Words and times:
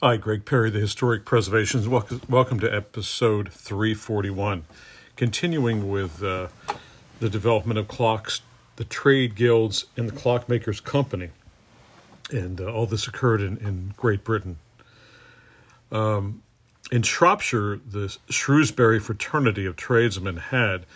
Hi, 0.00 0.16
Greg 0.16 0.44
Perry, 0.44 0.70
the 0.70 0.78
Historic 0.78 1.24
Preservations. 1.24 1.88
Welcome, 1.88 2.60
to 2.60 2.72
episode 2.72 3.50
341. 3.52 4.64
Continuing 5.16 5.90
with 5.90 6.22
uh, 6.22 6.46
the 7.18 7.28
development 7.28 7.80
of 7.80 7.88
clocks, 7.88 8.42
the 8.76 8.84
trade 8.84 9.34
guilds, 9.34 9.86
and 9.96 10.08
the 10.08 10.12
Clockmakers 10.12 10.80
Company. 10.80 11.30
And 12.30 12.60
uh, 12.60 12.72
all 12.72 12.86
this 12.86 13.08
occurred 13.08 13.40
in, 13.40 13.56
in 13.56 13.92
Great 13.96 14.22
Britain. 14.22 14.58
Um, 15.90 16.44
in 16.92 17.02
Shropshire, 17.02 17.80
the 17.84 18.16
Shrewsbury 18.30 19.00
Fraternity 19.00 19.66
of 19.66 19.74
Tradesmen 19.74 20.36
had, 20.36 20.86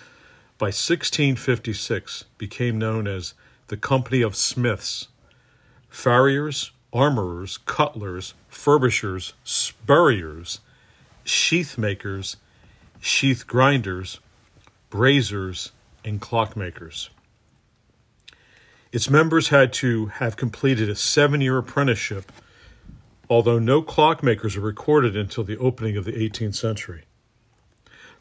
by 0.58 0.66
1656, 0.66 2.26
became 2.38 2.78
known 2.78 3.08
as 3.08 3.34
the 3.66 3.76
Company 3.76 4.22
of 4.22 4.36
Smiths, 4.36 5.08
Farriers, 5.88 6.70
armorers, 6.92 7.58
cutlers, 7.58 8.34
furbishers, 8.50 9.32
spurriers, 9.44 10.60
sheath 11.24 11.78
makers, 11.78 12.36
sheath 13.00 13.46
grinders, 13.46 14.20
braziers, 14.90 15.72
and 16.04 16.20
clockmakers. 16.20 17.08
Its 18.92 19.08
members 19.08 19.48
had 19.48 19.72
to 19.72 20.06
have 20.06 20.36
completed 20.36 20.88
a 20.90 20.94
seven 20.94 21.40
year 21.40 21.56
apprenticeship, 21.56 22.30
although 23.30 23.58
no 23.58 23.82
clockmakers 23.82 24.56
are 24.56 24.60
recorded 24.60 25.16
until 25.16 25.44
the 25.44 25.56
opening 25.56 25.96
of 25.96 26.04
the 26.04 26.12
18th 26.12 26.54
century. 26.54 27.04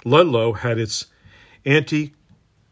Ludlow 0.06 0.54
had 0.54 0.80
its 0.80 1.08
anti 1.66 2.14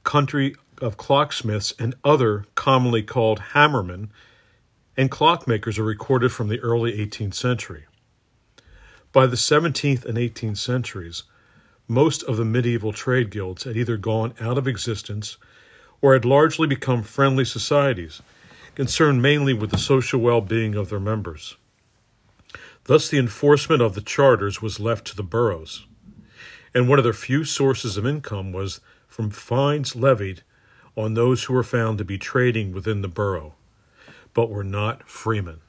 country 0.03 0.55
of 0.81 0.95
clocksmiths 0.95 1.73
and 1.77 1.93
other 2.03 2.45
commonly 2.55 3.03
called 3.03 3.39
hammermen 3.53 4.09
and 4.99 5.09
clockmakers 5.09 5.79
are 5.79 5.83
recorded 5.83 6.29
from 6.29 6.49
the 6.49 6.59
early 6.59 6.91
18th 6.91 7.33
century. 7.33 7.85
By 9.13 9.27
the 9.27 9.37
17th 9.37 10.03
and 10.03 10.17
18th 10.17 10.57
centuries, 10.57 11.23
most 11.87 12.21
of 12.23 12.35
the 12.35 12.43
medieval 12.43 12.91
trade 12.91 13.29
guilds 13.29 13.63
had 13.63 13.77
either 13.77 13.95
gone 13.95 14.33
out 14.41 14.57
of 14.57 14.67
existence 14.67 15.37
or 16.01 16.11
had 16.11 16.25
largely 16.25 16.67
become 16.67 17.01
friendly 17.01 17.45
societies, 17.45 18.21
concerned 18.75 19.21
mainly 19.21 19.53
with 19.53 19.71
the 19.71 19.77
social 19.77 20.19
well 20.19 20.41
being 20.41 20.75
of 20.75 20.89
their 20.89 20.99
members. 20.99 21.55
Thus, 22.83 23.07
the 23.07 23.19
enforcement 23.19 23.81
of 23.81 23.95
the 23.95 24.01
charters 24.01 24.61
was 24.61 24.81
left 24.81 25.07
to 25.07 25.15
the 25.15 25.23
boroughs, 25.23 25.85
and 26.73 26.89
one 26.89 26.99
of 26.99 27.05
their 27.05 27.13
few 27.13 27.45
sources 27.45 27.95
of 27.95 28.05
income 28.05 28.51
was 28.51 28.81
from 29.07 29.29
fines 29.29 29.95
levied 29.95 30.43
on 30.97 31.13
those 31.13 31.45
who 31.45 31.53
were 31.53 31.63
found 31.63 31.97
to 31.99 32.03
be 32.03 32.17
trading 32.17 32.73
within 32.73 33.01
the 33.01 33.07
borough 33.07 33.55
but 34.33 34.49
were 34.49 34.63
not 34.63 35.07
freemen. 35.09 35.61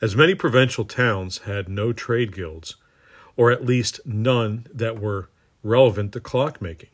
As 0.00 0.14
many 0.14 0.34
provincial 0.34 0.84
towns 0.84 1.38
had 1.38 1.68
no 1.68 1.92
trade 1.92 2.32
guilds, 2.32 2.76
or 3.36 3.50
at 3.50 3.66
least 3.66 4.00
none 4.04 4.66
that 4.72 5.00
were 5.00 5.28
relevant 5.62 6.12
to 6.12 6.20
clockmaking. 6.20 6.90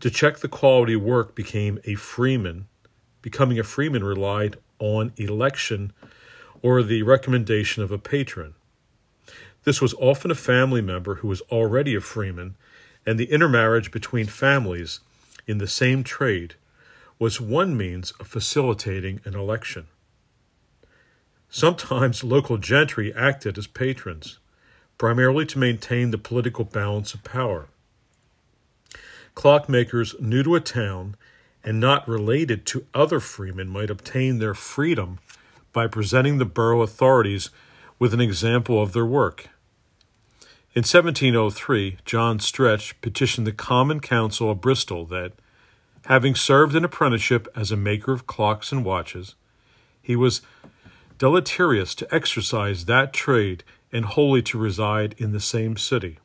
To 0.00 0.10
check 0.10 0.38
the 0.38 0.48
quality 0.48 0.96
work 0.96 1.34
became 1.34 1.80
a 1.84 1.94
freeman. 1.94 2.66
Becoming 3.22 3.58
a 3.58 3.64
freeman 3.64 4.04
relied 4.04 4.56
on 4.78 5.12
election 5.16 5.92
or 6.62 6.82
the 6.82 7.02
recommendation 7.02 7.82
of 7.82 7.90
a 7.90 7.98
patron. 7.98 8.54
This 9.64 9.80
was 9.80 9.94
often 9.94 10.30
a 10.30 10.36
family 10.36 10.82
member 10.82 11.16
who 11.16 11.28
was 11.28 11.40
already 11.42 11.94
a 11.94 12.00
freeman, 12.00 12.56
and 13.06 13.18
the 13.18 13.30
intermarriage 13.30 13.90
between 13.90 14.26
families 14.26 15.00
in 15.46 15.58
the 15.58 15.66
same 15.66 16.04
trade 16.04 16.54
was 17.24 17.40
one 17.40 17.74
means 17.74 18.10
of 18.20 18.26
facilitating 18.26 19.18
an 19.24 19.34
election. 19.34 19.86
Sometimes 21.48 22.22
local 22.22 22.58
gentry 22.58 23.14
acted 23.14 23.56
as 23.56 23.66
patrons, 23.66 24.38
primarily 24.98 25.46
to 25.46 25.58
maintain 25.58 26.10
the 26.10 26.18
political 26.18 26.66
balance 26.66 27.14
of 27.14 27.24
power. 27.24 27.68
Clockmakers 29.34 30.20
new 30.20 30.42
to 30.42 30.54
a 30.54 30.60
town 30.60 31.16
and 31.64 31.80
not 31.80 32.06
related 32.06 32.66
to 32.66 32.84
other 32.92 33.20
freemen 33.20 33.70
might 33.70 33.88
obtain 33.88 34.38
their 34.38 34.52
freedom 34.52 35.18
by 35.72 35.86
presenting 35.86 36.36
the 36.36 36.44
borough 36.44 36.82
authorities 36.82 37.48
with 37.98 38.12
an 38.12 38.20
example 38.20 38.82
of 38.82 38.92
their 38.92 39.06
work. 39.06 39.48
In 40.74 40.82
1703, 40.82 41.96
John 42.04 42.38
Stretch 42.38 43.00
petitioned 43.00 43.46
the 43.46 43.52
Common 43.52 44.00
Council 44.00 44.50
of 44.50 44.60
Bristol 44.60 45.06
that 45.06 45.32
Having 46.06 46.34
served 46.34 46.74
an 46.74 46.84
apprenticeship 46.84 47.48
as 47.56 47.72
a 47.72 47.76
maker 47.76 48.12
of 48.12 48.26
clocks 48.26 48.72
and 48.72 48.84
watches, 48.84 49.34
he 50.02 50.14
was 50.14 50.42
deleterious 51.16 51.94
to 51.94 52.14
exercise 52.14 52.84
that 52.84 53.14
trade 53.14 53.64
and 53.90 54.04
wholly 54.04 54.42
to 54.42 54.58
reside 54.58 55.14
in 55.16 55.32
the 55.32 55.40
same 55.40 55.78
city. 55.78 56.18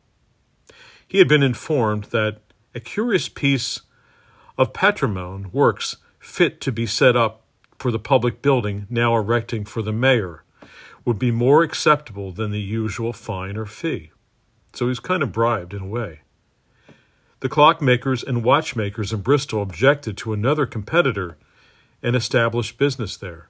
He 1.07 1.19
had 1.19 1.29
been 1.29 1.43
informed 1.43 2.05
that 2.05 2.41
a 2.75 2.81
curious 2.81 3.29
piece 3.29 3.81
of 4.57 4.73
patrimony 4.73 5.45
works 5.53 5.95
fit 6.19 6.59
to 6.61 6.71
be 6.71 6.85
set 6.85 7.15
up 7.15 7.43
for 7.77 7.89
the 7.89 7.99
public 7.99 8.41
building 8.41 8.85
now 8.89 9.15
erecting 9.15 9.63
for 9.63 9.81
the 9.81 9.93
mayor 9.93 10.43
would 11.05 11.17
be 11.17 11.31
more 11.31 11.63
acceptable 11.63 12.33
than 12.33 12.51
the 12.51 12.59
usual 12.59 13.13
fine 13.13 13.55
or 13.55 13.65
fee. 13.65 14.11
So 14.73 14.85
he 14.85 14.89
was 14.89 14.99
kind 14.99 15.23
of 15.23 15.31
bribed 15.31 15.73
in 15.73 15.81
a 15.81 15.87
way. 15.87 16.19
The 17.41 17.49
clockmakers 17.49 18.21
and 18.25 18.43
watchmakers 18.43 19.13
in 19.13 19.21
Bristol 19.21 19.61
objected 19.61 20.17
to 20.17 20.33
another 20.33 20.65
competitor 20.65 21.37
and 22.03 22.15
established 22.15 22.77
business 22.77 23.15
there. 23.15 23.47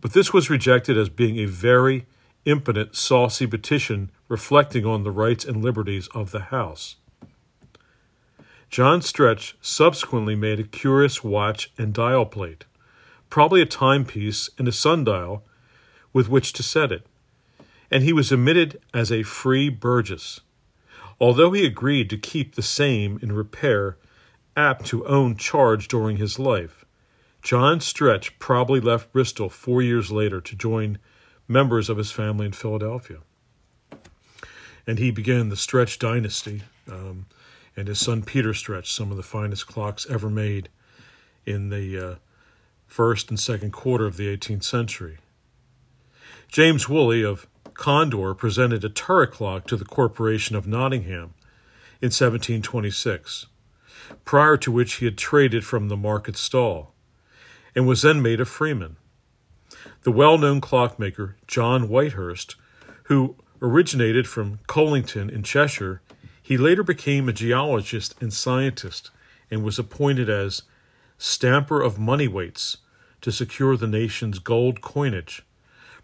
But 0.00 0.12
this 0.12 0.32
was 0.32 0.50
rejected 0.50 0.96
as 0.96 1.08
being 1.08 1.38
a 1.38 1.46
very 1.46 2.06
impotent, 2.44 2.94
saucy 2.94 3.46
petition 3.46 4.12
reflecting 4.28 4.86
on 4.86 5.02
the 5.02 5.10
rights 5.10 5.44
and 5.44 5.62
liberties 5.62 6.08
of 6.14 6.30
the 6.30 6.40
House. 6.40 6.96
John 8.70 9.02
Stretch 9.02 9.56
subsequently 9.60 10.36
made 10.36 10.60
a 10.60 10.64
curious 10.64 11.24
watch 11.24 11.72
and 11.76 11.92
dial 11.92 12.26
plate, 12.26 12.66
probably 13.30 13.60
a 13.60 13.66
timepiece 13.66 14.48
and 14.58 14.68
a 14.68 14.72
sundial 14.72 15.44
with 16.12 16.28
which 16.28 16.52
to 16.52 16.62
set 16.62 16.92
it, 16.92 17.04
and 17.90 18.04
he 18.04 18.12
was 18.12 18.30
admitted 18.30 18.80
as 18.94 19.10
a 19.10 19.24
free 19.24 19.68
burgess 19.68 20.40
although 21.20 21.52
he 21.52 21.64
agreed 21.64 22.10
to 22.10 22.16
keep 22.16 22.54
the 22.54 22.62
same 22.62 23.18
in 23.22 23.32
repair, 23.32 23.96
apt 24.56 24.86
to 24.86 25.06
own 25.06 25.36
charge 25.36 25.88
during 25.88 26.16
his 26.16 26.38
life. 26.38 26.84
John 27.42 27.80
Stretch 27.80 28.38
probably 28.38 28.80
left 28.80 29.12
Bristol 29.12 29.48
four 29.48 29.80
years 29.80 30.10
later 30.10 30.40
to 30.40 30.56
join 30.56 30.98
members 31.46 31.88
of 31.88 31.96
his 31.96 32.10
family 32.10 32.46
in 32.46 32.52
Philadelphia. 32.52 33.18
And 34.86 34.98
he 34.98 35.10
began 35.10 35.48
the 35.48 35.56
Stretch 35.56 35.98
dynasty, 35.98 36.62
um, 36.90 37.26
and 37.76 37.88
his 37.88 38.00
son 38.00 38.22
Peter 38.22 38.52
Stretch, 38.52 38.92
some 38.92 39.10
of 39.10 39.16
the 39.16 39.22
finest 39.22 39.66
clocks 39.66 40.06
ever 40.10 40.28
made 40.28 40.68
in 41.46 41.70
the 41.70 41.98
uh, 41.98 42.14
first 42.86 43.30
and 43.30 43.38
second 43.38 43.72
quarter 43.72 44.06
of 44.06 44.16
the 44.16 44.34
18th 44.36 44.64
century. 44.64 45.18
James 46.48 46.88
Woolley 46.88 47.22
of 47.22 47.46
Condor 47.78 48.34
presented 48.34 48.84
a 48.84 48.88
turret 48.88 49.30
clock 49.30 49.64
to 49.68 49.76
the 49.76 49.84
Corporation 49.84 50.56
of 50.56 50.66
Nottingham 50.66 51.34
in 52.02 52.10
1726, 52.10 53.46
prior 54.24 54.56
to 54.56 54.72
which 54.72 54.94
he 54.94 55.04
had 55.04 55.16
traded 55.16 55.64
from 55.64 55.86
the 55.86 55.96
market 55.96 56.36
stall, 56.36 56.92
and 57.76 57.86
was 57.86 58.02
then 58.02 58.20
made 58.20 58.40
a 58.40 58.44
freeman. 58.44 58.96
The 60.02 60.10
well 60.10 60.36
known 60.38 60.60
clockmaker 60.60 61.36
John 61.46 61.88
Whitehurst, 61.88 62.56
who 63.04 63.36
originated 63.62 64.26
from 64.26 64.58
Congleton 64.66 65.30
in 65.30 65.44
Cheshire, 65.44 66.02
he 66.42 66.58
later 66.58 66.82
became 66.82 67.28
a 67.28 67.32
geologist 67.32 68.20
and 68.20 68.32
scientist 68.32 69.12
and 69.52 69.62
was 69.62 69.78
appointed 69.78 70.28
as 70.28 70.62
stamper 71.16 71.80
of 71.80 71.96
money 71.96 72.26
weights 72.26 72.78
to 73.20 73.30
secure 73.30 73.76
the 73.76 73.86
nation's 73.86 74.40
gold 74.40 74.80
coinage 74.80 75.44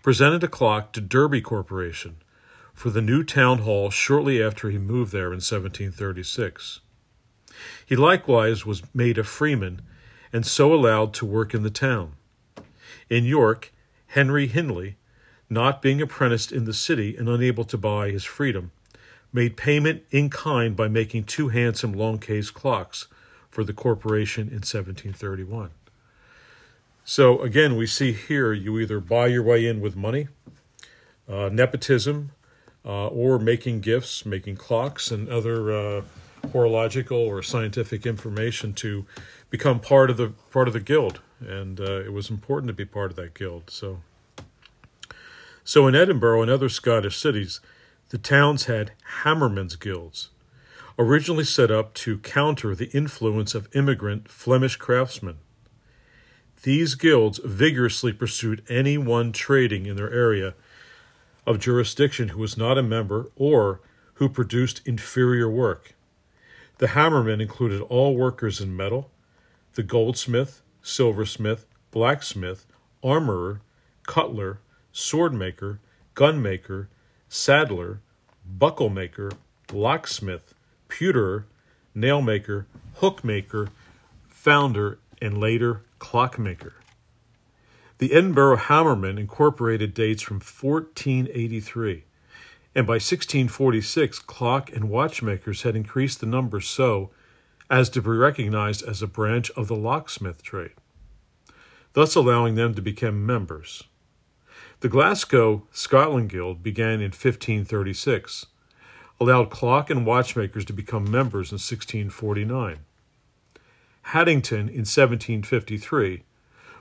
presented 0.04 0.44
a 0.44 0.48
clock 0.48 0.92
to 0.92 1.00
Derby 1.00 1.40
Corporation 1.40 2.16
for 2.74 2.90
the 2.90 3.00
new 3.00 3.24
town 3.24 3.60
hall 3.60 3.88
shortly 3.88 4.42
after 4.42 4.68
he 4.68 4.76
moved 4.76 5.12
there 5.12 5.28
in 5.28 5.40
1736. 5.40 6.80
He 7.86 7.96
likewise 7.96 8.66
was 8.66 8.82
made 8.92 9.16
a 9.16 9.24
freeman 9.24 9.80
and 10.30 10.44
so 10.44 10.74
allowed 10.74 11.14
to 11.14 11.24
work 11.24 11.54
in 11.54 11.62
the 11.62 11.70
town. 11.70 12.12
In 13.08 13.24
York, 13.24 13.72
Henry 14.08 14.46
Hindley, 14.46 14.96
not 15.48 15.80
being 15.80 16.02
apprenticed 16.02 16.52
in 16.52 16.66
the 16.66 16.74
city 16.74 17.16
and 17.16 17.26
unable 17.26 17.64
to 17.64 17.78
buy 17.78 18.10
his 18.10 18.24
freedom, 18.24 18.72
made 19.32 19.56
payment 19.56 20.02
in 20.10 20.28
kind 20.28 20.76
by 20.76 20.86
making 20.86 21.24
two 21.24 21.48
handsome 21.48 21.94
long 21.94 22.18
case 22.18 22.50
clocks 22.50 23.06
for 23.48 23.64
the 23.64 23.72
corporation 23.72 24.48
in 24.48 24.60
1731. 24.66 25.70
So 27.04 27.42
again, 27.42 27.76
we 27.76 27.86
see 27.86 28.12
here 28.12 28.54
you 28.54 28.78
either 28.78 28.98
buy 28.98 29.26
your 29.26 29.42
way 29.42 29.66
in 29.66 29.80
with 29.82 29.94
money, 29.94 30.28
uh, 31.28 31.50
nepotism, 31.52 32.32
uh, 32.84 33.08
or 33.08 33.38
making 33.38 33.80
gifts, 33.80 34.24
making 34.24 34.56
clocks 34.56 35.10
and 35.10 35.28
other 35.28 35.70
uh, 35.70 36.02
horological 36.52 37.18
or 37.18 37.42
scientific 37.42 38.06
information 38.06 38.72
to 38.74 39.04
become 39.50 39.80
part 39.80 40.10
of 40.10 40.16
the 40.16 40.32
part 40.50 40.66
of 40.66 40.74
the 40.74 40.80
guild, 40.80 41.20
and 41.40 41.78
uh, 41.78 42.00
it 42.00 42.12
was 42.12 42.30
important 42.30 42.68
to 42.68 42.74
be 42.74 42.84
part 42.84 43.10
of 43.10 43.16
that 43.16 43.34
guild. 43.34 43.70
So 43.70 44.00
So 45.62 45.86
in 45.86 45.94
Edinburgh 45.94 46.42
and 46.42 46.50
other 46.50 46.68
Scottish 46.68 47.18
cities, 47.18 47.60
the 48.10 48.18
towns 48.18 48.64
had 48.64 48.92
hammermen's 49.22 49.76
guilds, 49.76 50.30
originally 50.98 51.44
set 51.44 51.70
up 51.70 51.94
to 51.94 52.18
counter 52.18 52.74
the 52.74 52.90
influence 52.90 53.54
of 53.54 53.74
immigrant 53.74 54.30
Flemish 54.30 54.76
craftsmen. 54.76 55.36
These 56.64 56.94
guilds 56.94 57.40
vigorously 57.44 58.14
pursued 58.14 58.62
anyone 58.70 59.32
trading 59.32 59.84
in 59.84 59.96
their 59.96 60.10
area 60.10 60.54
of 61.46 61.58
jurisdiction 61.58 62.28
who 62.28 62.38
was 62.38 62.56
not 62.56 62.78
a 62.78 62.82
member 62.82 63.28
or 63.36 63.82
who 64.14 64.30
produced 64.30 64.80
inferior 64.86 65.50
work. 65.50 65.92
The 66.78 66.88
hammermen 66.88 67.42
included 67.42 67.82
all 67.82 68.16
workers 68.16 68.62
in 68.62 68.74
metal, 68.74 69.10
the 69.74 69.82
goldsmith, 69.82 70.62
silversmith, 70.80 71.66
blacksmith, 71.90 72.64
armorer, 73.02 73.60
cutler, 74.06 74.60
swordmaker, 74.90 75.80
gunmaker, 76.14 76.86
saddler, 77.28 78.00
buckle-maker, 78.46 79.32
locksmith, 79.70 80.54
pewterer, 80.88 81.44
nail-maker, 81.94 82.66
hook-maker, 82.94 83.68
founder, 84.30 84.98
and 85.20 85.36
later 85.36 85.82
clockmaker. 86.04 86.74
The 87.96 88.12
Edinburgh 88.12 88.58
Hammermen 88.58 89.18
incorporated 89.18 89.94
dates 89.94 90.20
from 90.20 90.36
1483, 90.36 92.04
and 92.74 92.86
by 92.86 92.96
1646 92.96 94.18
clock 94.18 94.70
and 94.70 94.90
watchmakers 94.90 95.62
had 95.62 95.74
increased 95.74 96.20
the 96.20 96.26
number 96.26 96.60
so 96.60 97.10
as 97.70 97.88
to 97.88 98.02
be 98.02 98.10
recognized 98.10 98.82
as 98.82 99.00
a 99.00 99.06
branch 99.06 99.50
of 99.52 99.66
the 99.66 99.74
locksmith 99.74 100.42
trade, 100.42 100.74
thus 101.94 102.14
allowing 102.14 102.54
them 102.54 102.74
to 102.74 102.82
become 102.82 103.24
members. 103.24 103.84
The 104.80 104.90
Glasgow 104.90 105.66
Scotland 105.72 106.28
Guild 106.28 106.62
began 106.62 107.00
in 107.00 107.12
1536, 107.12 108.44
allowed 109.18 109.48
clock 109.48 109.88
and 109.88 110.04
watchmakers 110.04 110.66
to 110.66 110.74
become 110.74 111.10
members 111.10 111.50
in 111.50 111.56
1649. 111.56 112.80
Haddington 114.08 114.68
in 114.68 114.84
1753, 114.84 116.22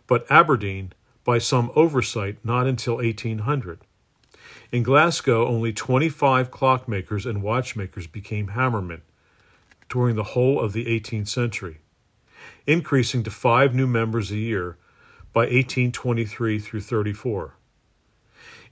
but 0.08 0.30
Aberdeen 0.30 0.94
by 1.24 1.38
some 1.38 1.72
oversight 1.76 2.38
not 2.44 2.68
until 2.68 2.96
1800. 2.96 3.80
In 4.72 4.84
Glasgow, 4.84 5.48
only 5.48 5.72
25 5.72 6.52
clockmakers 6.52 7.26
and 7.30 7.42
watchmakers 7.42 8.08
became 8.08 8.50
hammermen 8.50 9.02
during 9.88 10.16
the 10.16 10.24
whole 10.24 10.60
of 10.60 10.74
the 10.74 10.86
18th 10.86 11.28
century, 11.28 11.80
increasing 12.66 13.24
to 13.24 13.32
five 13.32 13.74
new 13.74 13.88
members 13.88 14.32
a 14.32 14.38
year 14.38 14.78
by 15.32 15.42
1823 15.42 16.60
through 16.60 16.82
34. 16.82 17.56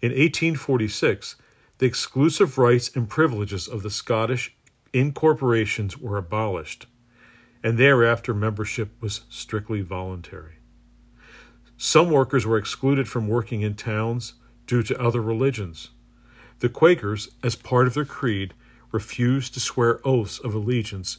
In 0.01 0.09
1846, 0.09 1.36
the 1.77 1.86
exclusive 1.86 2.57
rights 2.57 2.89
and 2.95 3.07
privileges 3.07 3.68
of 3.68 3.83
the 3.83 3.89
Scottish 3.89 4.56
incorporations 4.94 5.98
were 5.98 6.18
abolished, 6.18 6.88
and 7.63 7.78
thereafter 7.78 8.34
membership 8.34 8.90
was 9.02 9.22
strictly 9.30 9.81
voluntary. 9.81 10.56
Some 11.78 12.12
workers 12.12 12.46
were 12.46 12.58
excluded 12.58 13.08
from 13.08 13.28
working 13.28 13.62
in 13.62 13.75
towns 13.75 14.34
due 14.68 14.84
to 14.84 15.02
other 15.02 15.22
religions. 15.22 15.90
The 16.60 16.69
Quakers, 16.69 17.30
as 17.44 17.56
part 17.56 17.88
of 17.88 17.94
their 17.94 18.06
creed, 18.06 18.54
refused 18.92 19.54
to 19.54 19.60
swear 19.60 20.00
oaths 20.06 20.40
of 20.40 20.54
allegiance, 20.54 21.18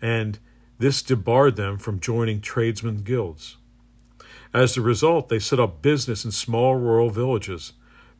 and 0.00 0.38
this 0.78 1.02
debarred 1.02 1.56
them 1.56 1.78
from 1.78 2.00
joining 2.00 2.40
tradesmen 2.40 3.02
guilds. 3.02 3.56
As 4.52 4.76
a 4.76 4.82
result, 4.82 5.28
they 5.28 5.38
set 5.38 5.60
up 5.60 5.82
business 5.82 6.24
in 6.24 6.32
small 6.32 6.74
rural 6.74 7.10
villages 7.10 7.72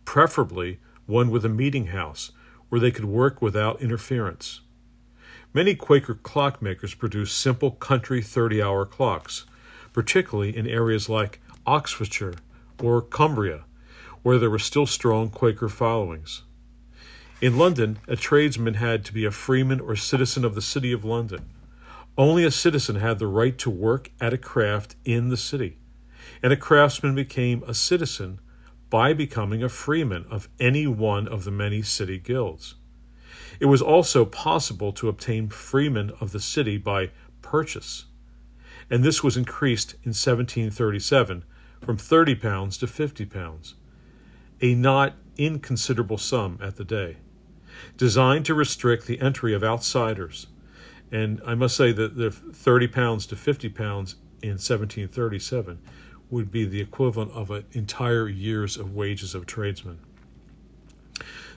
preferably 0.04 0.78
one 1.06 1.30
with 1.30 1.44
a 1.44 1.48
meeting 1.48 1.88
house 1.88 2.32
where 2.68 2.80
they 2.80 2.90
could 2.90 3.04
work 3.04 3.42
without 3.42 3.82
interference. 3.82 4.60
Many 5.54 5.74
Quaker 5.74 6.14
clockmakers 6.14 6.96
produced 6.96 7.38
simple 7.38 7.72
country 7.72 8.22
30 8.22 8.62
hour 8.62 8.86
clocks, 8.86 9.44
particularly 9.92 10.56
in 10.56 10.66
areas 10.66 11.10
like 11.10 11.40
Oxfordshire 11.66 12.36
or 12.82 13.02
Cumbria, 13.02 13.64
where 14.22 14.38
there 14.38 14.48
were 14.48 14.58
still 14.58 14.86
strong 14.86 15.28
Quaker 15.28 15.68
followings. 15.68 16.44
In 17.42 17.58
London, 17.58 17.98
a 18.08 18.16
tradesman 18.16 18.74
had 18.74 19.04
to 19.04 19.12
be 19.12 19.26
a 19.26 19.30
freeman 19.30 19.78
or 19.78 19.94
citizen 19.94 20.42
of 20.42 20.54
the 20.54 20.62
City 20.62 20.90
of 20.90 21.04
London. 21.04 21.50
Only 22.16 22.44
a 22.44 22.50
citizen 22.50 22.96
had 22.96 23.18
the 23.18 23.26
right 23.26 23.58
to 23.58 23.68
work 23.68 24.10
at 24.22 24.32
a 24.32 24.38
craft 24.38 24.96
in 25.04 25.28
the 25.28 25.36
city, 25.36 25.76
and 26.42 26.54
a 26.54 26.56
craftsman 26.56 27.14
became 27.14 27.62
a 27.64 27.74
citizen 27.74 28.40
by 28.88 29.12
becoming 29.12 29.62
a 29.62 29.68
freeman 29.68 30.24
of 30.30 30.48
any 30.58 30.86
one 30.86 31.28
of 31.28 31.44
the 31.44 31.50
many 31.50 31.82
city 31.82 32.16
guilds. 32.18 32.76
It 33.62 33.66
was 33.66 33.80
also 33.80 34.24
possible 34.24 34.90
to 34.94 35.08
obtain 35.08 35.48
freemen 35.48 36.10
of 36.20 36.32
the 36.32 36.40
city 36.40 36.78
by 36.78 37.10
purchase, 37.42 38.06
and 38.90 39.04
this 39.04 39.22
was 39.22 39.36
increased 39.36 39.92
in 40.02 40.08
1737 40.10 41.44
from 41.80 41.96
30 41.96 42.34
pounds 42.34 42.76
to 42.78 42.88
50 42.88 43.24
pounds, 43.26 43.76
a 44.60 44.74
not 44.74 45.14
inconsiderable 45.36 46.18
sum 46.18 46.58
at 46.60 46.74
the 46.74 46.84
day, 46.84 47.18
designed 47.96 48.46
to 48.46 48.54
restrict 48.54 49.06
the 49.06 49.20
entry 49.20 49.54
of 49.54 49.62
outsiders. 49.62 50.48
And 51.12 51.40
I 51.46 51.54
must 51.54 51.76
say 51.76 51.92
that 51.92 52.16
the 52.16 52.32
30 52.32 52.88
pounds 52.88 53.26
to 53.26 53.36
50 53.36 53.68
pounds 53.68 54.16
in 54.42 54.58
1737 54.58 55.78
would 56.30 56.50
be 56.50 56.64
the 56.64 56.80
equivalent 56.80 57.30
of 57.30 57.52
an 57.52 57.66
entire 57.70 58.28
year's 58.28 58.76
of 58.76 58.92
wages 58.92 59.36
of 59.36 59.46
tradesmen. 59.46 60.00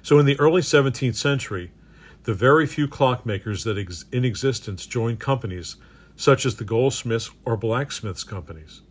So 0.04 0.20
in 0.20 0.28
the 0.28 0.40
early 0.40 0.62
17th 0.62 1.16
century, 1.16 1.72
the 2.26 2.34
very 2.34 2.66
few 2.68 2.88
clockmakers 2.88 3.64
that 3.64 3.78
ex- 3.78 4.06
in 4.12 4.26
existence 4.26 4.86
joined 4.86 5.20
companies 5.20 5.78
such 6.16 6.46
as 6.46 6.56
the 6.56 6.64
goldsmiths 6.64 7.32
or 7.46 7.58
blacksmiths 7.58 8.24
companies. 8.24 8.82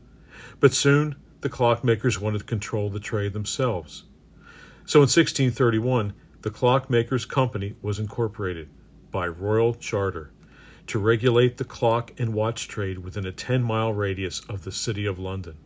But 0.60 0.72
soon 0.72 1.16
the 1.40 1.50
clockmakers 1.50 2.18
wanted 2.18 2.38
to 2.38 2.44
control 2.44 2.90
the 2.90 3.00
trade 3.00 3.32
themselves. 3.32 4.04
So 4.86 4.98
in 4.98 5.08
1631, 5.08 6.14
the 6.42 6.50
Clockmakers 6.50 7.26
Company 7.28 7.74
was 7.80 7.98
incorporated 7.98 8.68
by 9.10 9.28
royal 9.28 9.74
charter 9.74 10.30
to 10.86 10.98
regulate 10.98 11.56
the 11.56 11.64
clock 11.64 12.12
and 12.18 12.34
watch 12.34 12.68
trade 12.68 12.98
within 12.98 13.26
a 13.26 13.32
10 13.32 13.62
mile 13.62 13.92
radius 13.92 14.40
of 14.48 14.64
the 14.64 14.72
City 14.72 15.06
of 15.06 15.18
London 15.18 15.56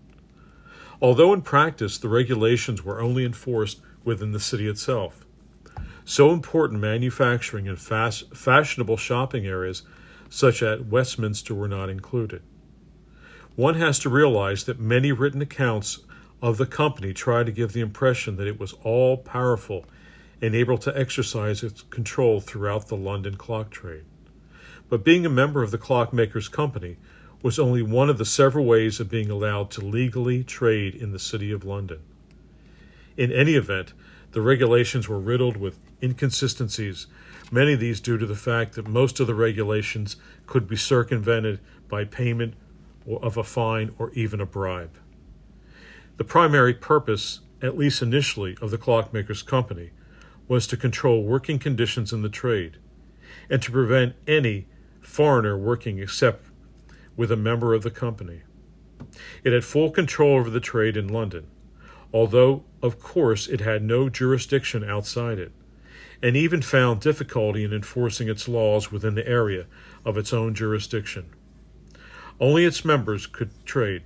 although 1.00 1.32
in 1.32 1.43
practice 1.43 1.99
the 1.99 2.09
regulations 2.09 2.85
were 2.85 3.00
only 3.00 3.25
enforced 3.25 3.81
within 4.05 4.32
the 4.32 4.41
city 4.41 4.69
itself. 4.69 5.25
So 6.09 6.31
important 6.31 6.81
manufacturing 6.81 7.69
and 7.69 7.79
fast, 7.79 8.35
fashionable 8.35 8.97
shopping 8.97 9.45
areas, 9.45 9.83
such 10.31 10.62
as 10.62 10.81
Westminster, 10.81 11.55
were 11.55 11.69
not 11.69 11.91
included. 11.91 12.41
One 13.57 13.75
has 13.75 13.99
to 13.99 14.09
realize 14.09 14.65
that 14.65 14.81
many 14.81 15.12
written 15.12 15.43
accounts 15.43 15.99
of 16.41 16.57
the 16.57 16.65
company 16.65 17.12
try 17.12 17.45
to 17.45 17.53
give 17.53 17.75
the 17.75 17.83
impression 17.83 18.37
that 18.37 18.47
it 18.47 18.59
was 18.59 18.73
all 18.83 19.19
powerful 19.19 19.85
and 20.41 20.55
able 20.55 20.79
to 20.79 20.99
exercise 20.99 21.62
its 21.62 21.83
control 21.83 22.41
throughout 22.41 22.88
the 22.88 22.97
London 22.97 23.37
clock 23.37 23.69
trade. 23.69 24.07
But 24.88 25.05
being 25.05 25.27
a 25.27 25.29
member 25.29 25.62
of 25.62 25.73
the 25.73 25.79
Clockmakers 25.79 26.50
Company 26.50 26.97
was 27.43 27.59
only 27.59 27.83
one 27.83 28.09
of 28.09 28.17
the 28.17 28.25
several 28.25 28.65
ways 28.65 28.99
of 28.99 29.11
being 29.11 29.31
allowed 29.31 29.71
to 29.73 29.85
legally 29.85 30.43
trade 30.43 30.95
in 30.95 31.12
the 31.12 31.19
City 31.19 31.53
of 31.53 31.67
London. 31.67 32.00
In 33.19 33.31
any 33.31 33.57
event, 33.57 33.93
the 34.32 34.40
regulations 34.40 35.08
were 35.08 35.18
riddled 35.18 35.56
with 35.56 35.78
inconsistencies, 36.02 37.06
many 37.50 37.73
of 37.73 37.80
these 37.80 38.00
due 38.00 38.18
to 38.18 38.26
the 38.26 38.37
fact 38.37 38.75
that 38.75 38.87
most 38.87 39.20
of 39.20 39.26
the 39.26 39.35
regulations 39.35 40.16
could 40.47 40.68
be 40.68 40.76
circumvented 40.76 41.61
by 41.88 42.04
payment 42.04 42.54
of 43.23 43.37
a 43.37 43.44
fine 43.44 43.94
or 43.99 44.11
even 44.12 44.40
a 44.40 44.47
bribe. 44.47 44.99
The 46.18 46.25
primary 46.25 46.75
purpose, 46.75 47.40
at 47.62 47.78
least 47.78 48.02
initially, 48.02 48.56
of 48.61 48.70
the 48.70 48.78
Clockmakers 48.78 49.44
Company 49.44 49.90
was 50.47 50.66
to 50.66 50.76
control 50.76 51.23
working 51.23 51.58
conditions 51.58 52.12
in 52.12 52.23
the 52.23 52.28
trade 52.28 52.78
and 53.49 53.62
to 53.62 53.70
prevent 53.70 54.16
any 54.26 54.66
foreigner 55.00 55.56
working 55.56 55.99
except 55.99 56.44
with 57.16 57.30
a 57.30 57.37
member 57.37 57.73
of 57.73 57.82
the 57.82 57.90
company. 57.90 58.42
It 59.42 59.52
had 59.52 59.64
full 59.64 59.90
control 59.90 60.37
over 60.37 60.50
the 60.50 60.61
trade 60.61 60.97
in 60.97 61.08
London, 61.08 61.47
although, 62.12 62.65
of 62.83 62.99
course, 63.00 63.47
it 63.47 63.61
had 63.61 63.83
no 63.83 64.09
jurisdiction 64.09 64.83
outside 64.83 65.38
it, 65.38 65.53
and 66.23 66.37
even 66.37 66.62
found 66.62 67.00
difficulty 67.00 67.65
in 67.65 67.73
enforcing 67.73 68.29
its 68.29 68.49
laws 68.49 68.91
within 68.91 69.15
the 69.15 69.29
area 69.29 69.67
of 70.05 70.17
its 70.17 70.33
own 70.33 70.55
jurisdiction. 70.55 71.27
Only 72.41 72.65
its 72.65 72.85
members 72.85 73.27
could 73.27 73.50
trade, 73.65 74.03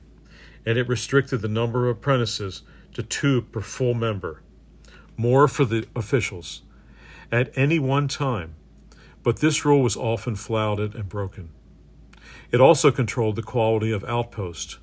and 0.65 0.79
it 0.79 0.89
restricted 0.89 1.43
the 1.43 1.49
number 1.49 1.89
of 1.89 1.97
apprentices 1.97 2.63
to 2.95 3.03
two 3.03 3.43
per 3.43 3.61
full 3.61 3.95
member, 3.95 4.43
more 5.17 5.49
for 5.49 5.65
the 5.65 5.87
officials, 5.95 6.63
at 7.31 7.57
any 7.57 7.79
one 7.79 8.09
time, 8.09 8.55
but 9.23 9.39
this 9.39 9.65
rule 9.65 9.83
was 9.83 9.97
often 9.97 10.35
flouted 10.37 10.95
and 10.95 11.09
broken. 11.09 11.51
It 12.51 12.61
also 12.61 12.91
controlled 12.91 13.37
the 13.37 13.43
quality 13.43 13.93
of 13.93 14.05
outposts, 14.05 14.79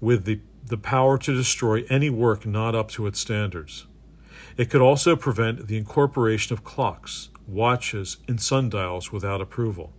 with 0.00 0.24
the, 0.24 0.40
the 0.66 0.78
power 0.78 1.18
to 1.18 1.34
destroy 1.34 1.84
any 1.90 2.08
work 2.08 2.46
not 2.46 2.74
up 2.74 2.90
to 2.90 3.06
its 3.06 3.20
standards. 3.20 3.86
It 4.56 4.70
could 4.70 4.80
also 4.80 5.16
prevent 5.16 5.66
the 5.66 5.76
incorporation 5.76 6.52
of 6.52 6.64
clocks, 6.64 7.30
watches, 7.46 8.18
and 8.28 8.40
sundials 8.40 9.12
without 9.12 9.40
approval. 9.40 9.92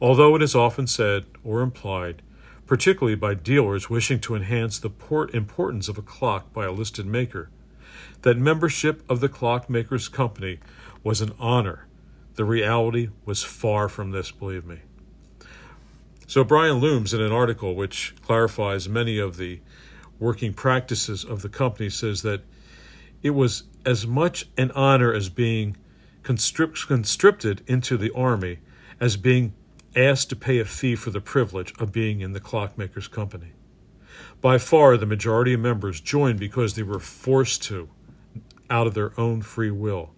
Although 0.00 0.36
it 0.36 0.42
is 0.42 0.54
often 0.54 0.86
said 0.86 1.24
or 1.42 1.62
implied, 1.62 2.22
particularly 2.66 3.16
by 3.16 3.34
dealers 3.34 3.88
wishing 3.88 4.20
to 4.20 4.34
enhance 4.34 4.78
the 4.78 4.90
importance 5.32 5.88
of 5.88 5.98
a 5.98 6.02
clock 6.02 6.52
by 6.52 6.66
a 6.66 6.72
listed 6.72 7.06
maker, 7.06 7.50
that 8.22 8.36
membership 8.36 9.02
of 9.08 9.20
the 9.20 9.28
clockmaker's 9.28 10.08
company 10.08 10.58
was 11.02 11.20
an 11.20 11.32
honor. 11.38 11.86
The 12.34 12.44
reality 12.44 13.08
was 13.24 13.42
far 13.42 13.88
from 13.88 14.10
this, 14.10 14.30
believe 14.30 14.66
me. 14.66 14.80
So, 16.28 16.42
Brian 16.42 16.80
Loomes, 16.80 17.14
in 17.14 17.20
an 17.20 17.32
article 17.32 17.74
which 17.74 18.14
clarifies 18.20 18.88
many 18.88 19.18
of 19.18 19.36
the 19.36 19.60
working 20.18 20.52
practices 20.52 21.24
of 21.24 21.42
the 21.42 21.48
company, 21.48 21.88
says 21.88 22.22
that 22.22 22.42
it 23.22 23.30
was 23.30 23.64
as 23.84 24.06
much 24.06 24.48
an 24.56 24.72
honor 24.72 25.12
as 25.12 25.28
being 25.28 25.76
conscripted 26.24 27.62
into 27.68 27.96
the 27.96 28.12
army 28.12 28.58
as 29.00 29.16
being 29.16 29.54
asked 29.94 30.28
to 30.30 30.36
pay 30.36 30.58
a 30.58 30.64
fee 30.64 30.96
for 30.96 31.10
the 31.10 31.20
privilege 31.20 31.72
of 31.78 31.92
being 31.92 32.20
in 32.20 32.32
the 32.32 32.40
clockmaker's 32.40 33.06
company. 33.06 33.52
By 34.40 34.58
far, 34.58 34.96
the 34.96 35.06
majority 35.06 35.54
of 35.54 35.60
members 35.60 36.00
joined 36.00 36.40
because 36.40 36.74
they 36.74 36.82
were 36.82 36.98
forced 36.98 37.62
to, 37.64 37.88
out 38.68 38.88
of 38.88 38.94
their 38.94 39.18
own 39.18 39.42
free 39.42 39.70
will. 39.70 40.10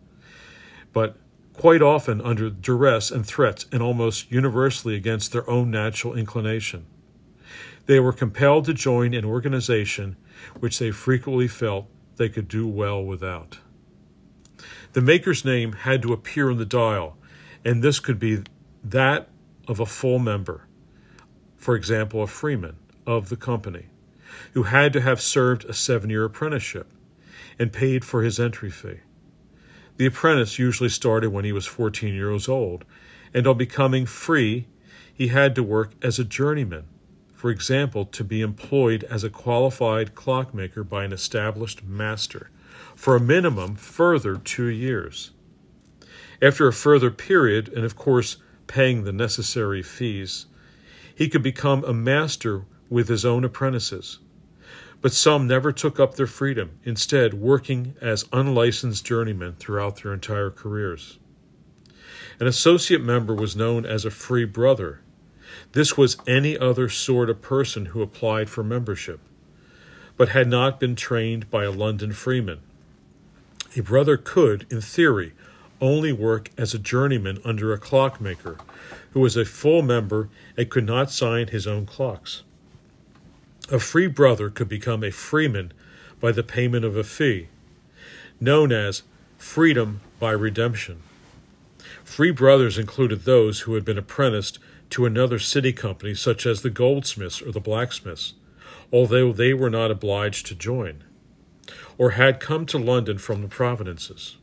But 0.92 1.16
quite 1.58 1.82
often 1.82 2.20
under 2.20 2.48
duress 2.48 3.10
and 3.10 3.26
threats, 3.26 3.66
and 3.72 3.82
almost 3.82 4.30
universally 4.30 4.94
against 4.94 5.32
their 5.32 5.48
own 5.50 5.72
natural 5.72 6.14
inclination. 6.14 6.86
They 7.86 7.98
were 7.98 8.12
compelled 8.12 8.64
to 8.66 8.74
join 8.74 9.12
an 9.12 9.24
organization 9.24 10.16
which 10.60 10.78
they 10.78 10.92
frequently 10.92 11.48
felt 11.48 11.88
they 12.16 12.28
could 12.28 12.46
do 12.46 12.68
well 12.68 13.02
without. 13.02 13.58
The 14.92 15.00
maker's 15.00 15.44
name 15.44 15.72
had 15.72 16.00
to 16.02 16.12
appear 16.12 16.48
on 16.48 16.58
the 16.58 16.64
dial, 16.64 17.16
and 17.64 17.82
this 17.82 17.98
could 17.98 18.20
be 18.20 18.44
that 18.84 19.28
of 19.66 19.80
a 19.80 19.86
full 19.86 20.20
member, 20.20 20.68
for 21.56 21.74
example, 21.74 22.22
a 22.22 22.28
freeman 22.28 22.76
of 23.04 23.30
the 23.30 23.36
company, 23.36 23.86
who 24.52 24.62
had 24.64 24.92
to 24.92 25.00
have 25.00 25.20
served 25.20 25.64
a 25.64 25.74
seven 25.74 26.08
year 26.08 26.24
apprenticeship 26.24 26.92
and 27.58 27.72
paid 27.72 28.04
for 28.04 28.22
his 28.22 28.38
entry 28.38 28.70
fee. 28.70 29.00
The 29.98 30.06
apprentice 30.06 30.60
usually 30.60 30.88
started 30.88 31.30
when 31.30 31.44
he 31.44 31.50
was 31.50 31.66
14 31.66 32.14
years 32.14 32.48
old, 32.48 32.84
and 33.34 33.46
on 33.48 33.58
becoming 33.58 34.06
free, 34.06 34.68
he 35.12 35.28
had 35.28 35.56
to 35.56 35.62
work 35.64 35.90
as 36.00 36.20
a 36.20 36.24
journeyman, 36.24 36.84
for 37.34 37.50
example, 37.50 38.04
to 38.04 38.22
be 38.22 38.40
employed 38.40 39.02
as 39.04 39.24
a 39.24 39.30
qualified 39.30 40.14
clockmaker 40.14 40.84
by 40.84 41.02
an 41.02 41.12
established 41.12 41.82
master 41.82 42.48
for 42.94 43.16
a 43.16 43.20
minimum 43.20 43.74
further 43.74 44.36
two 44.36 44.68
years. 44.68 45.32
After 46.40 46.68
a 46.68 46.72
further 46.72 47.10
period, 47.10 47.68
and 47.74 47.84
of 47.84 47.96
course 47.96 48.36
paying 48.68 49.02
the 49.02 49.12
necessary 49.12 49.82
fees, 49.82 50.46
he 51.12 51.28
could 51.28 51.42
become 51.42 51.82
a 51.84 51.92
master 51.92 52.62
with 52.88 53.08
his 53.08 53.24
own 53.24 53.44
apprentices. 53.44 54.20
But 55.00 55.12
some 55.12 55.46
never 55.46 55.70
took 55.70 56.00
up 56.00 56.14
their 56.14 56.26
freedom, 56.26 56.78
instead, 56.82 57.34
working 57.34 57.94
as 58.00 58.28
unlicensed 58.32 59.06
journeymen 59.06 59.54
throughout 59.54 60.02
their 60.02 60.12
entire 60.12 60.50
careers. 60.50 61.18
An 62.40 62.46
associate 62.46 63.02
member 63.02 63.34
was 63.34 63.56
known 63.56 63.86
as 63.86 64.04
a 64.04 64.10
free 64.10 64.44
brother. 64.44 65.00
This 65.72 65.96
was 65.96 66.16
any 66.26 66.58
other 66.58 66.88
sort 66.88 67.30
of 67.30 67.42
person 67.42 67.86
who 67.86 68.02
applied 68.02 68.50
for 68.50 68.64
membership, 68.64 69.20
but 70.16 70.30
had 70.30 70.48
not 70.48 70.80
been 70.80 70.96
trained 70.96 71.50
by 71.50 71.64
a 71.64 71.70
London 71.70 72.12
freeman. 72.12 72.60
A 73.76 73.82
brother 73.82 74.16
could, 74.16 74.66
in 74.70 74.80
theory, 74.80 75.32
only 75.80 76.12
work 76.12 76.50
as 76.58 76.74
a 76.74 76.78
journeyman 76.78 77.38
under 77.44 77.72
a 77.72 77.78
clockmaker 77.78 78.56
who 79.12 79.20
was 79.20 79.36
a 79.36 79.44
full 79.44 79.82
member 79.82 80.28
and 80.56 80.70
could 80.70 80.86
not 80.86 81.10
sign 81.10 81.48
his 81.48 81.66
own 81.66 81.86
clocks. 81.86 82.42
A 83.70 83.78
free 83.78 84.06
brother 84.06 84.48
could 84.48 84.68
become 84.68 85.04
a 85.04 85.10
freeman 85.10 85.72
by 86.20 86.32
the 86.32 86.42
payment 86.42 86.84
of 86.84 86.96
a 86.96 87.04
fee, 87.04 87.48
known 88.40 88.72
as 88.72 89.02
freedom 89.37 90.00
by 90.18 90.32
redemption. 90.32 91.02
Free 92.02 92.30
brothers 92.30 92.78
included 92.78 93.25
those 93.25 93.60
who 93.60 93.75
had 93.75 93.84
been 93.84 93.98
apprenticed 93.98 94.58
to 94.90 95.04
another 95.04 95.38
city 95.38 95.72
company, 95.72 96.14
such 96.14 96.46
as 96.46 96.62
the 96.62 96.70
goldsmiths 96.70 97.42
or 97.42 97.52
the 97.52 97.60
blacksmiths, 97.60 98.32
although 98.90 99.32
they 99.32 99.52
were 99.52 99.70
not 99.70 99.90
obliged 99.90 100.46
to 100.46 100.54
join 100.54 101.04
or 101.98 102.12
had 102.12 102.40
come 102.40 102.64
to 102.64 102.78
London 102.78 103.18
from 103.18 103.42
the 103.42 103.48
provinces. 103.48 104.37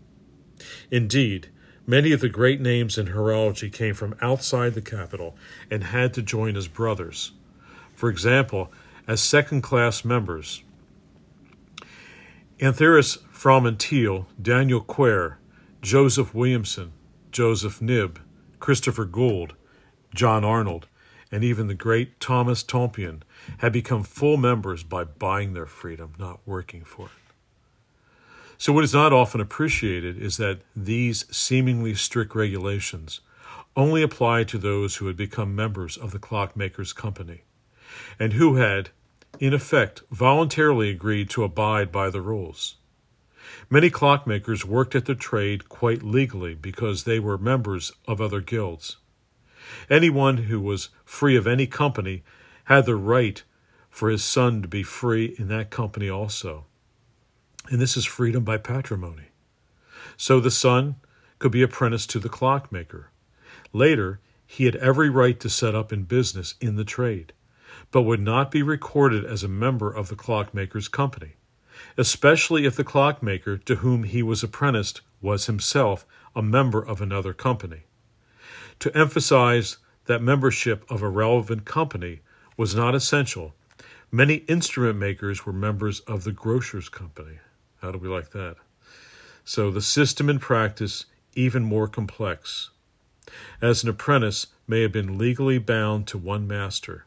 Indeed, 0.92 1.50
many 1.88 2.12
of 2.12 2.20
the 2.20 2.30
great 2.30 2.62
names 2.62 2.98
in 2.98 3.08
horology 3.08 3.72
came 3.72 3.96
from 3.96 4.16
outside 4.22 4.74
the 4.74 4.82
capital 4.82 5.36
and 5.72 5.86
had 5.86 6.14
to 6.14 6.22
join 6.22 6.56
as 6.56 6.68
brothers. 6.68 7.32
For 7.96 8.10
example, 8.10 8.72
as 9.08 9.22
second 9.22 9.62
class 9.62 10.04
members, 10.04 10.64
Ahasuerus 12.60 13.18
Fromanteel, 13.34 14.26
Daniel 14.42 14.82
Quare, 14.82 15.40
Joseph 15.82 16.34
Williamson, 16.34 16.94
Joseph 17.32 17.80
Knibb, 17.80 18.18
Christopher 18.60 19.06
Gould, 19.06 19.56
John 20.14 20.44
Arnold, 20.44 20.88
and 21.32 21.44
even 21.44 21.68
the 21.68 21.74
great 21.74 22.20
Thomas 22.20 22.64
Tompion 22.64 23.22
had 23.58 23.74
become 23.74 24.04
full 24.04 24.38
members 24.38 24.84
by 24.84 25.04
buying 25.04 25.54
their 25.54 25.66
freedom, 25.66 26.14
not 26.18 26.40
working 26.46 26.84
for 26.84 27.08
it. 27.08 27.12
So, 28.58 28.72
what 28.72 28.86
is 28.86 28.94
not 28.94 29.12
often 29.12 29.42
appreciated 29.42 30.18
is 30.18 30.38
that 30.38 30.62
these 30.76 31.26
seemingly 31.36 31.94
strict 31.94 32.34
regulations 32.36 33.20
only 33.76 34.02
apply 34.02 34.46
to 34.46 34.58
those 34.58 34.96
who 34.96 35.08
had 35.08 35.18
become 35.18 35.56
members 35.56 35.98
of 35.98 36.12
the 36.12 36.20
clockmakers' 36.20 36.96
company 36.96 37.44
and 38.20 38.34
who 38.34 38.56
had, 38.56 38.90
in 39.40 39.54
effect, 39.54 40.02
voluntarily 40.12 40.90
agreed 40.90 41.30
to 41.32 41.44
abide 41.44 41.92
by 41.92 42.10
the 42.10 42.22
rules. 42.22 42.76
Many 43.70 43.90
clockmakers 43.90 44.64
worked 44.64 44.96
at 44.96 45.06
the 45.06 45.16
trade 45.16 45.70
quite 45.70 46.04
legally 46.04 46.56
because 46.56 47.04
they 47.04 47.20
were 47.20 47.38
members 47.38 47.92
of 48.08 48.22
other 48.22 48.42
guilds. 48.42 48.98
Anyone 49.90 50.38
who 50.38 50.60
was 50.60 50.90
free 51.04 51.36
of 51.36 51.48
any 51.48 51.68
company 51.68 52.24
had 52.66 52.86
the 52.86 52.96
right 52.96 53.44
for 53.90 54.10
his 54.10 54.24
son 54.24 54.62
to 54.62 54.68
be 54.68 54.84
free 54.84 55.36
in 55.38 55.48
that 55.48 55.70
company 55.70 56.10
also. 56.10 56.66
And 57.70 57.80
this 57.80 57.98
is 57.98 58.06
freedom 58.06 58.44
by 58.44 58.58
patrimony. 58.58 59.30
So 60.18 60.40
the 60.40 60.52
son 60.52 60.96
could 61.40 61.52
be 61.52 61.64
apprenticed 61.64 62.10
to 62.12 62.20
the 62.20 62.30
clockmaker. 62.30 63.12
Later, 63.74 64.20
he 64.46 64.66
had 64.66 64.76
every 64.78 65.10
right 65.10 65.40
to 65.40 65.50
set 65.50 65.76
up 65.76 65.92
in 65.92 66.04
business 66.04 66.56
in 66.62 66.76
the 66.76 66.84
trade, 66.84 67.34
but 67.92 68.04
would 68.04 68.20
not 68.20 68.52
be 68.52 68.62
recorded 68.62 69.26
as 69.26 69.44
a 69.44 69.48
member 69.48 69.92
of 69.92 70.10
the 70.10 70.16
clockmaker's 70.16 70.88
company, 70.88 71.34
especially 71.98 72.66
if 72.66 72.76
the 72.76 72.84
clockmaker 72.84 73.58
to 73.58 73.76
whom 73.76 74.04
he 74.04 74.22
was 74.22 74.44
apprenticed 74.44 75.02
was 75.22 75.46
himself 75.46 76.06
a 76.36 76.42
member 76.42 76.82
of 76.82 77.02
another 77.02 77.34
company. 77.34 77.84
To 78.80 78.96
emphasize 78.98 79.78
that 80.06 80.22
membership 80.22 80.86
of 80.90 81.02
a 81.02 81.10
relevant 81.10 81.66
company 81.66 82.22
was 82.58 82.76
not 82.76 82.96
essential, 82.96 83.54
many 84.12 84.36
instrument 84.48 84.98
makers 85.00 85.46
were 85.46 85.54
members 85.54 86.02
of 86.02 86.24
the 86.24 86.32
grocer's 86.32 86.90
company. 86.90 87.40
How 87.82 87.92
do 87.92 87.98
we 87.98 88.08
like 88.08 88.32
that? 88.32 88.58
So 89.44 89.72
the 89.72 89.82
system 89.82 90.30
in 90.30 90.40
practice 90.40 91.06
even 91.36 91.64
more 91.64 91.88
complex. 91.88 92.72
As 93.62 93.84
an 93.84 93.90
apprentice 93.90 94.48
may 94.68 94.82
have 94.82 94.92
been 94.92 95.18
legally 95.18 95.58
bound 95.58 96.08
to 96.08 96.18
one 96.18 96.48
master, 96.48 97.06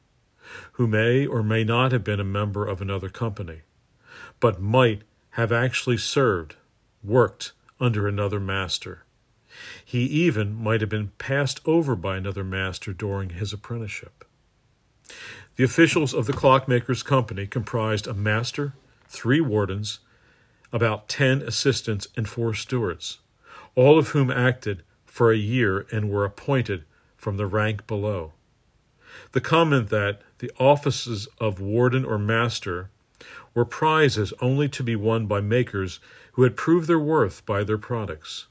who 0.73 0.87
may 0.87 1.27
or 1.27 1.43
may 1.43 1.65
not 1.65 1.93
have 1.93 2.05
been 2.05 2.21
a 2.21 2.25
member 2.25 2.67
of 2.67 2.81
another 2.81 3.09
company, 3.09 3.63
but 4.41 4.61
might 4.61 5.03
have 5.31 5.53
actually 5.53 5.97
served, 5.97 6.57
worked 7.03 7.53
under 7.81 8.09
another 8.09 8.41
master. 8.41 9.05
He 9.85 10.05
even 10.05 10.55
might 10.55 10.81
have 10.81 10.91
been 10.91 11.13
passed 11.19 11.61
over 11.65 11.97
by 11.97 12.17
another 12.17 12.45
master 12.45 12.93
during 12.93 13.31
his 13.31 13.53
apprenticeship. 13.53 14.25
The 15.57 15.65
officials 15.65 16.15
of 16.15 16.27
the 16.27 16.33
clockmakers' 16.33 17.05
company 17.05 17.47
comprised 17.47 18.07
a 18.07 18.15
master, 18.15 18.75
three 19.09 19.41
wardens, 19.41 20.01
about 20.73 21.09
ten 21.09 21.43
assistants 21.43 22.07
and 22.17 22.29
four 22.29 22.55
stewards, 22.55 23.19
all 23.75 23.99
of 23.99 24.09
whom 24.09 24.31
acted 24.31 24.83
for 25.07 25.33
a 25.33 25.37
year 25.37 25.87
and 25.91 26.11
were 26.11 26.25
appointed 26.25 26.85
from 27.17 27.37
the 27.37 27.47
rank 27.47 27.87
below. 27.87 28.33
The 29.33 29.41
comment 29.41 29.89
that 29.91 30.21
the 30.39 30.51
offices 30.59 31.29
of 31.41 31.61
warden 31.61 32.05
or 32.05 32.19
master 32.19 32.91
were 33.55 33.65
prizes 33.65 34.33
only 34.41 34.69
to 34.69 34.83
be 34.83 34.97
won 34.97 35.27
by 35.27 35.41
makers 35.41 36.01
who 36.33 36.43
had 36.43 36.57
proved 36.57 36.89
their 36.89 36.99
worth 36.99 37.45
by 37.45 37.65
their 37.65 37.79
products, 37.79 38.47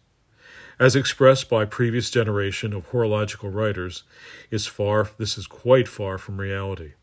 as 0.79 0.95
expressed 0.95 1.49
by 1.49 1.65
previous 1.65 2.09
generation 2.09 2.73
of 2.73 2.87
horological 2.87 3.49
writers, 3.49 4.03
is 4.51 4.67
far 4.67 5.09
this 5.17 5.37
is 5.37 5.47
quite 5.47 5.87
far 5.87 6.17
from 6.17 6.39
reality. 6.39 6.93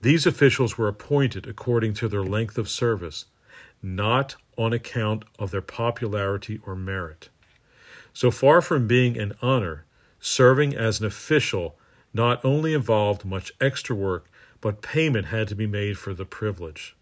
These 0.00 0.26
officials 0.26 0.76
were 0.76 0.88
appointed 0.88 1.46
according 1.46 1.94
to 1.94 2.08
their 2.08 2.24
length 2.24 2.58
of 2.58 2.68
service 2.68 3.26
not 3.82 4.36
on 4.56 4.72
account 4.72 5.24
of 5.38 5.50
their 5.50 5.62
popularity 5.62 6.60
or 6.64 6.76
merit. 6.76 7.28
So 8.12 8.30
far 8.30 8.62
from 8.62 8.86
being 8.86 9.18
an 9.18 9.34
honor, 9.42 9.84
serving 10.20 10.76
as 10.76 11.00
an 11.00 11.06
official 11.06 11.76
not 12.12 12.44
only 12.44 12.74
involved 12.74 13.24
much 13.24 13.52
extra 13.60 13.96
work, 13.96 14.30
but 14.60 14.82
payment 14.82 15.26
had 15.26 15.48
to 15.48 15.54
be 15.54 15.66
made 15.66 15.98
for 15.98 16.14
the 16.14 16.24
privilege. 16.24 16.94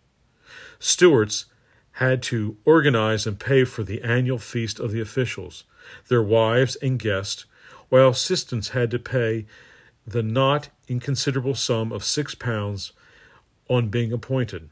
Stewards 0.79 1.47
had 1.93 2.23
to 2.23 2.57
organize 2.65 3.27
and 3.27 3.39
pay 3.39 3.65
for 3.65 3.83
the 3.83 4.03
annual 4.03 4.39
feast 4.39 4.79
of 4.79 4.93
the 4.93 5.01
officials, 5.01 5.65
their 6.09 6.23
wives 6.23 6.77
and 6.77 6.99
guests, 6.99 7.45
while 7.89 8.09
assistants 8.09 8.71
had 8.71 8.91
to 8.91 8.99
pay 8.99 9.47
the 10.07 10.23
not 10.23 10.71
inconsiderable 10.89 11.55
sum 11.55 11.93
of 11.93 12.05
six 12.05 12.35
pounds 12.35 12.93
on 13.69 13.89
being 13.89 14.13
appointed. 14.13 14.69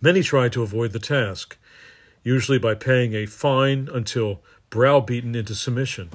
Many 0.00 0.22
tried 0.22 0.52
to 0.52 0.62
avoid 0.62 0.92
the 0.92 0.98
task, 0.98 1.56
usually 2.22 2.58
by 2.58 2.74
paying 2.74 3.14
a 3.14 3.26
fine 3.26 3.88
until 3.92 4.42
browbeaten 4.70 5.34
into 5.34 5.54
submission. 5.54 6.10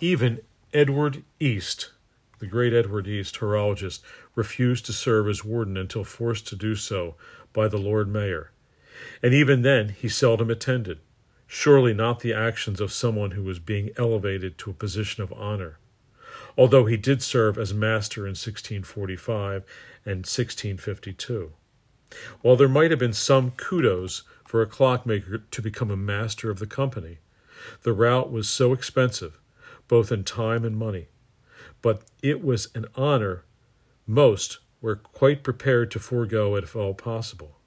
Even 0.00 0.40
Edward 0.72 1.24
East, 1.40 1.90
the 2.40 2.46
great 2.46 2.72
Edward 2.72 3.06
East, 3.06 3.36
horologist, 3.36 4.00
refused 4.34 4.86
to 4.86 4.92
serve 4.92 5.28
as 5.28 5.44
warden 5.44 5.76
until 5.76 6.04
forced 6.04 6.46
to 6.48 6.56
do 6.56 6.74
so 6.74 7.14
by 7.52 7.68
the 7.68 7.78
Lord 7.78 8.08
Mayor. 8.08 8.50
And 9.22 9.32
even 9.34 9.62
then, 9.62 9.90
he 9.90 10.08
seldom 10.08 10.50
attended. 10.50 10.98
Surely 11.46 11.92
not 11.92 12.20
the 12.20 12.32
actions 12.32 12.80
of 12.80 12.92
someone 12.92 13.32
who 13.32 13.42
was 13.42 13.58
being 13.58 13.90
elevated 13.96 14.56
to 14.58 14.70
a 14.70 14.74
position 14.74 15.22
of 15.22 15.32
honor. 15.34 15.78
Although 16.56 16.86
he 16.86 16.96
did 16.96 17.22
serve 17.22 17.58
as 17.58 17.74
master 17.74 18.22
in 18.22 18.30
1645 18.30 19.64
and 20.04 20.26
1652. 20.26 21.52
While 22.40 22.56
there 22.56 22.68
might 22.68 22.90
have 22.90 23.00
been 23.00 23.12
some 23.12 23.52
kudos 23.52 24.22
for 24.44 24.62
a 24.62 24.66
clockmaker 24.66 25.38
to 25.38 25.62
become 25.62 25.90
a 25.90 25.96
master 25.96 26.50
of 26.50 26.58
the 26.58 26.66
company, 26.66 27.18
the 27.82 27.92
route 27.92 28.32
was 28.32 28.48
so 28.48 28.72
expensive, 28.72 29.38
both 29.88 30.10
in 30.10 30.24
time 30.24 30.64
and 30.64 30.76
money. 30.76 31.08
But 31.82 32.02
it 32.22 32.44
was 32.44 32.68
an 32.74 32.86
honor 32.94 33.44
most 34.06 34.58
were 34.80 34.96
quite 34.96 35.42
prepared 35.42 35.90
to 35.90 35.98
forego 35.98 36.56
if 36.56 36.74
all 36.74 36.94
possible. 36.94 37.58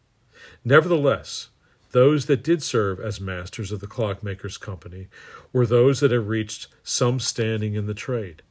Nevertheless, 0.63 1.49
those 1.91 2.25
that 2.25 2.43
did 2.43 2.63
serve 2.63 2.99
as 2.99 3.21
masters 3.21 3.71
of 3.71 3.79
the 3.79 3.87
clockmakers' 3.87 4.59
company 4.59 5.07
were 5.51 5.65
those 5.65 5.99
that 5.99 6.11
had 6.11 6.27
reached 6.27 6.67
some 6.83 7.19
standing 7.19 7.75
in 7.75 7.85
the 7.85 7.93
trade, 7.93 8.41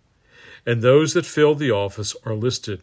and 0.64 0.80
those 0.80 1.12
that 1.14 1.26
filled 1.26 1.58
the 1.58 1.70
office 1.70 2.14
are 2.24 2.34
listed. 2.34 2.82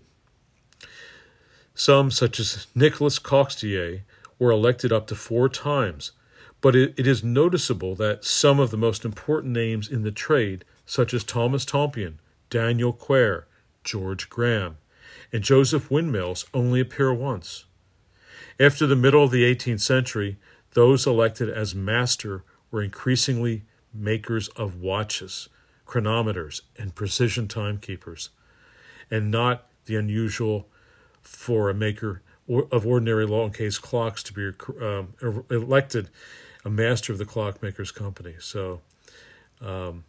Some, 1.74 2.12
such 2.12 2.40
as 2.42 2.68
Nicholas 2.76 3.20
Coxeter, 3.20 4.02
were 4.38 4.52
elected 4.52 4.92
up 4.92 5.08
to 5.08 5.16
four 5.16 5.48
times, 5.48 6.12
but 6.60 6.76
it, 6.76 6.94
it 6.98 7.08
is 7.08 7.24
noticeable 7.24 7.96
that 7.96 8.26
some 8.26 8.60
of 8.60 8.70
the 8.70 8.78
most 8.78 9.06
important 9.06 9.54
names 9.54 9.88
in 9.88 10.04
the 10.04 10.12
trade, 10.12 10.66
such 10.86 11.14
as 11.14 11.24
Thomas 11.24 11.64
Tompion, 11.64 12.16
Daniel 12.50 12.94
Quare, 12.94 13.48
George 13.84 14.30
Graham, 14.30 14.78
and 15.32 15.44
Joseph 15.44 15.90
Windmills, 15.90 16.46
only 16.54 16.80
appear 16.80 17.14
once. 17.14 17.66
After 18.60 18.86
the 18.86 18.96
middle 18.96 19.24
of 19.24 19.32
the 19.32 19.44
18th 19.44 19.82
century, 19.82 20.38
those 20.74 21.08
elected 21.08 21.50
as 21.50 21.74
master 21.74 22.44
were 22.72 22.82
increasingly 22.82 23.64
makers 23.94 24.48
of 24.50 24.80
watches, 24.82 25.50
chronometers, 25.86 26.62
and 26.78 26.94
precision 26.94 27.48
timekeepers, 27.48 28.30
and 29.10 29.32
not 29.32 29.68
the 29.86 29.96
unusual 29.96 30.68
for 31.22 31.70
a 31.70 31.74
maker 31.74 32.22
of 32.72 32.86
ordinary 32.86 33.26
long 33.26 33.52
case 33.52 33.78
clocks 33.78 34.24
to 34.24 34.34
be 34.34 34.52
um, 34.82 35.14
elected 35.50 36.10
a 36.66 36.70
master 36.70 37.12
of 37.12 37.20
the 37.20 37.26
clockmakers 37.26 37.94
company. 37.94 38.36
So, 38.40 38.82
um, 39.62 40.04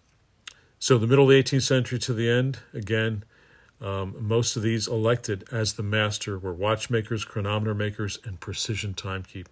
so 0.80 0.98
the 0.98 1.06
middle 1.06 1.24
of 1.24 1.30
the 1.30 1.40
18th 1.40 1.62
century 1.62 1.98
to 2.00 2.12
the 2.12 2.28
end, 2.28 2.58
again, 2.74 3.22
um, 3.80 4.16
most 4.18 4.56
of 4.56 4.62
these 4.62 4.88
elected 4.88 5.44
as 5.52 5.74
the 5.74 5.82
master 5.82 6.38
were 6.38 6.52
watchmakers, 6.52 7.24
chronometer 7.24 7.74
makers, 7.74 8.18
and 8.24 8.40
precision 8.40 8.94
timekeep 8.94 9.46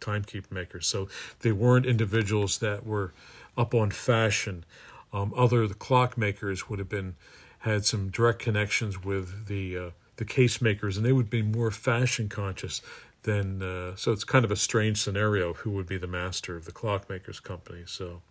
timekeep 0.00 0.50
makers. 0.50 0.86
So 0.86 1.08
they 1.40 1.52
weren't 1.52 1.86
individuals 1.86 2.58
that 2.58 2.86
were 2.86 3.12
up 3.56 3.74
on 3.74 3.90
fashion. 3.90 4.64
Um, 5.12 5.34
other 5.36 5.66
the 5.66 5.74
clock 5.74 6.16
makers 6.16 6.70
would 6.70 6.78
have 6.78 6.88
been 6.88 7.16
had 7.60 7.84
some 7.84 8.08
direct 8.08 8.38
connections 8.38 9.04
with 9.04 9.46
the 9.46 9.76
uh, 9.76 9.90
the 10.16 10.24
case 10.24 10.62
makers, 10.62 10.96
and 10.96 11.04
they 11.04 11.12
would 11.12 11.30
be 11.30 11.42
more 11.42 11.70
fashion 11.70 12.28
conscious 12.28 12.80
than. 13.24 13.62
Uh, 13.62 13.96
so 13.96 14.12
it's 14.12 14.24
kind 14.24 14.44
of 14.44 14.50
a 14.50 14.56
strange 14.56 15.00
scenario. 15.00 15.52
Who 15.54 15.70
would 15.72 15.86
be 15.86 15.98
the 15.98 16.06
master 16.06 16.56
of 16.56 16.64
the 16.64 16.72
clockmakers 16.72 17.42
company? 17.42 17.82
So, 17.86 18.22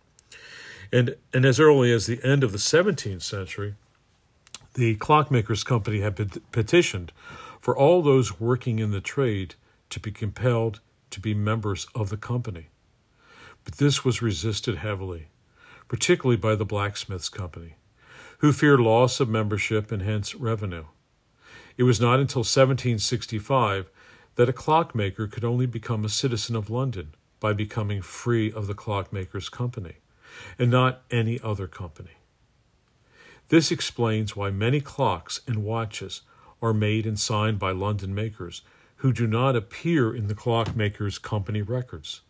and 0.92 1.16
and 1.32 1.44
as 1.44 1.60
early 1.60 1.92
as 1.92 2.06
the 2.06 2.22
end 2.24 2.42
of 2.42 2.52
the 2.52 2.58
17th 2.58 3.22
century 3.22 3.74
the 4.74 4.96
clockmakers 4.96 5.64
company 5.64 6.00
had 6.00 6.40
petitioned 6.52 7.12
for 7.60 7.76
all 7.76 8.02
those 8.02 8.40
working 8.40 8.78
in 8.78 8.90
the 8.92 9.00
trade 9.00 9.54
to 9.90 10.00
be 10.00 10.10
compelled 10.10 10.80
to 11.10 11.20
be 11.20 11.34
members 11.34 11.86
of 11.94 12.08
the 12.08 12.16
company. 12.16 12.68
But 13.64 13.74
this 13.74 14.04
was 14.04 14.22
resisted 14.22 14.76
heavily, 14.76 15.28
particularly 15.88 16.36
by 16.36 16.54
the 16.54 16.64
blacksmiths 16.64 17.28
company, 17.28 17.74
who 18.38 18.52
feared 18.52 18.80
loss 18.80 19.20
of 19.20 19.28
membership 19.28 19.92
and 19.92 20.02
hence 20.02 20.34
revenue. 20.34 20.86
It 21.76 21.82
was 21.82 22.00
not 22.00 22.20
until 22.20 22.40
1765 22.40 23.90
that 24.36 24.48
a 24.48 24.54
clockmaker 24.54 25.26
could 25.26 25.44
only 25.44 25.66
become 25.66 26.04
a 26.04 26.08
citizen 26.08 26.56
of 26.56 26.70
London 26.70 27.14
by 27.40 27.52
becoming 27.52 28.02
free 28.02 28.52
of 28.52 28.66
the 28.66 28.74
clockmakers 28.74 29.50
company, 29.50 29.96
and 30.58 30.70
not 30.70 31.02
any 31.10 31.40
other 31.42 31.66
company. 31.66 32.10
This 33.48 33.70
explains 33.70 34.36
why 34.36 34.50
many 34.50 34.80
clocks 34.80 35.40
and 35.46 35.64
watches 35.64 36.22
are 36.62 36.74
made 36.74 37.06
and 37.06 37.18
signed 37.18 37.58
by 37.58 37.72
London 37.72 38.14
makers 38.14 38.62
who 38.96 39.12
do 39.12 39.26
not 39.26 39.56
appear 39.56 40.14
in 40.14 40.28
the 40.28 40.34
clockmakers' 40.34 41.20
company 41.20 41.62
records. 41.62 42.20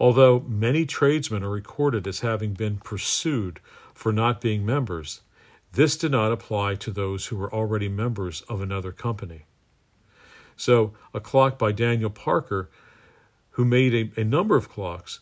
Although 0.00 0.40
many 0.46 0.86
tradesmen 0.86 1.42
are 1.42 1.50
recorded 1.50 2.06
as 2.06 2.20
having 2.20 2.54
been 2.54 2.78
pursued 2.78 3.60
for 3.92 4.12
not 4.12 4.40
being 4.40 4.64
members, 4.64 5.20
this 5.72 5.96
did 5.96 6.12
not 6.12 6.32
apply 6.32 6.76
to 6.76 6.90
those 6.90 7.26
who 7.26 7.36
were 7.36 7.52
already 7.52 7.88
members 7.88 8.42
of 8.42 8.62
another 8.62 8.92
company. 8.92 9.42
So, 10.56 10.92
a 11.12 11.20
clock 11.20 11.58
by 11.58 11.72
Daniel 11.72 12.10
Parker, 12.10 12.70
who 13.50 13.64
made 13.64 13.94
a, 13.94 14.20
a 14.20 14.24
number 14.24 14.56
of 14.56 14.68
clocks, 14.68 15.20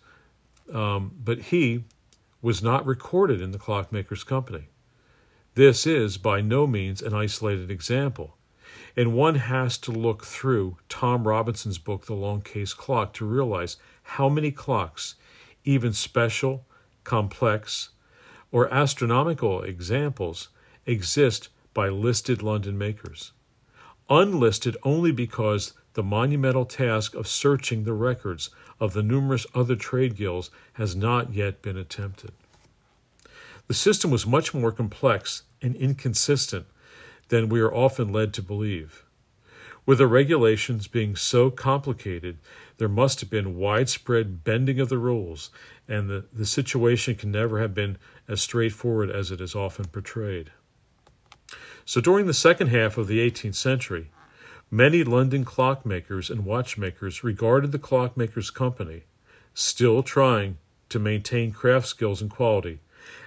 um, 0.73 1.13
but 1.23 1.39
he 1.39 1.85
was 2.47 2.63
not 2.63 2.87
recorded 2.87 3.41
in 3.41 3.51
the 3.51 3.59
clockmakers' 3.59 4.25
company. 4.25 4.69
This 5.57 5.85
is 5.85 6.17
by 6.17 6.41
no 6.41 6.65
means 6.65 7.03
an 7.03 7.13
isolated 7.13 7.73
example, 7.73 8.37
and 8.97 9.13
one 9.13 9.35
has 9.35 9.77
to 9.79 9.91
look 9.91 10.25
through 10.25 10.77
Tom 10.89 11.27
Robinson's 11.27 11.79
book, 11.79 12.07
The 12.07 12.15
Long 12.15 12.43
Case 12.43 12.73
Clock, 12.73 13.15
to 13.15 13.27
realize 13.27 13.79
how 14.15 14.29
many 14.29 14.53
clocks, 14.53 15.17
even 15.65 15.93
special, 15.93 16.65
complex, 17.03 17.89
or 18.53 18.73
astronomical 18.73 19.63
examples, 19.63 20.51
exist 20.87 21.49
by 21.75 21.89
listed 21.89 22.45
London 22.45 22.79
makers. 22.79 23.33
Unlisted 24.09 24.77
only 24.85 25.11
because 25.11 25.73
the 25.95 26.05
monumental 26.05 26.65
task 26.65 27.17
of 27.17 27.27
searching 27.27 27.83
the 27.83 27.93
records 27.93 28.51
of 28.81 28.93
the 28.93 29.03
numerous 29.03 29.47
other 29.55 29.77
trade 29.77 30.17
guilds 30.17 30.51
has 30.75 30.95
not 30.95 31.33
yet 31.33 31.63
been 31.63 31.77
attempted. 31.77 32.33
The 33.69 33.75
system 33.75 34.11
was 34.11 34.27
much 34.27 34.55
more 34.55 34.71
complex 34.71 35.43
and 35.61 35.75
inconsistent 35.77 36.67
than 37.29 37.49
we 37.49 37.61
are 37.61 37.75
often 37.75 38.13
led 38.13 38.33
to 38.35 38.43
believe. 38.43 39.05
With 39.85 39.99
the 39.99 40.07
regulations 40.07 40.89
being 40.89 41.15
so 41.15 41.51
complicated, 41.51 42.39
there 42.79 42.89
must 42.89 43.21
have 43.21 43.31
been 43.31 43.57
widespread 43.57 44.43
bending 44.45 44.81
of 44.81 44.89
the 44.89 44.99
rules, 44.99 45.51
and 45.89 46.11
the, 46.11 46.25
the 46.33 46.47
situation 46.47 47.15
can 47.15 47.31
never 47.31 47.61
have 47.61 47.73
been 47.73 47.97
as 48.29 48.41
straightforward 48.41 49.11
as 49.11 49.31
it 49.31 49.41
is 49.41 49.55
often 49.55 49.87
portrayed. 49.87 50.51
So, 51.85 52.01
during 52.01 52.27
the 52.27 52.35
second 52.35 52.69
half 52.69 52.99
of 52.99 53.07
the 53.07 53.19
18th 53.19 53.55
century, 53.55 54.11
many 54.71 55.05
London 55.05 55.45
clockmakers 55.45 56.31
and 56.31 56.45
watchmakers 56.45 57.23
regarded 57.23 57.73
the 57.73 57.79
Clockmakers 57.79 58.53
Company, 58.53 59.03
still 59.55 60.03
trying 60.03 60.59
to 60.89 60.99
maintain 60.99 61.53
craft 61.53 61.87
skills 61.87 62.21
and 62.21 62.31
quality, 62.31 62.81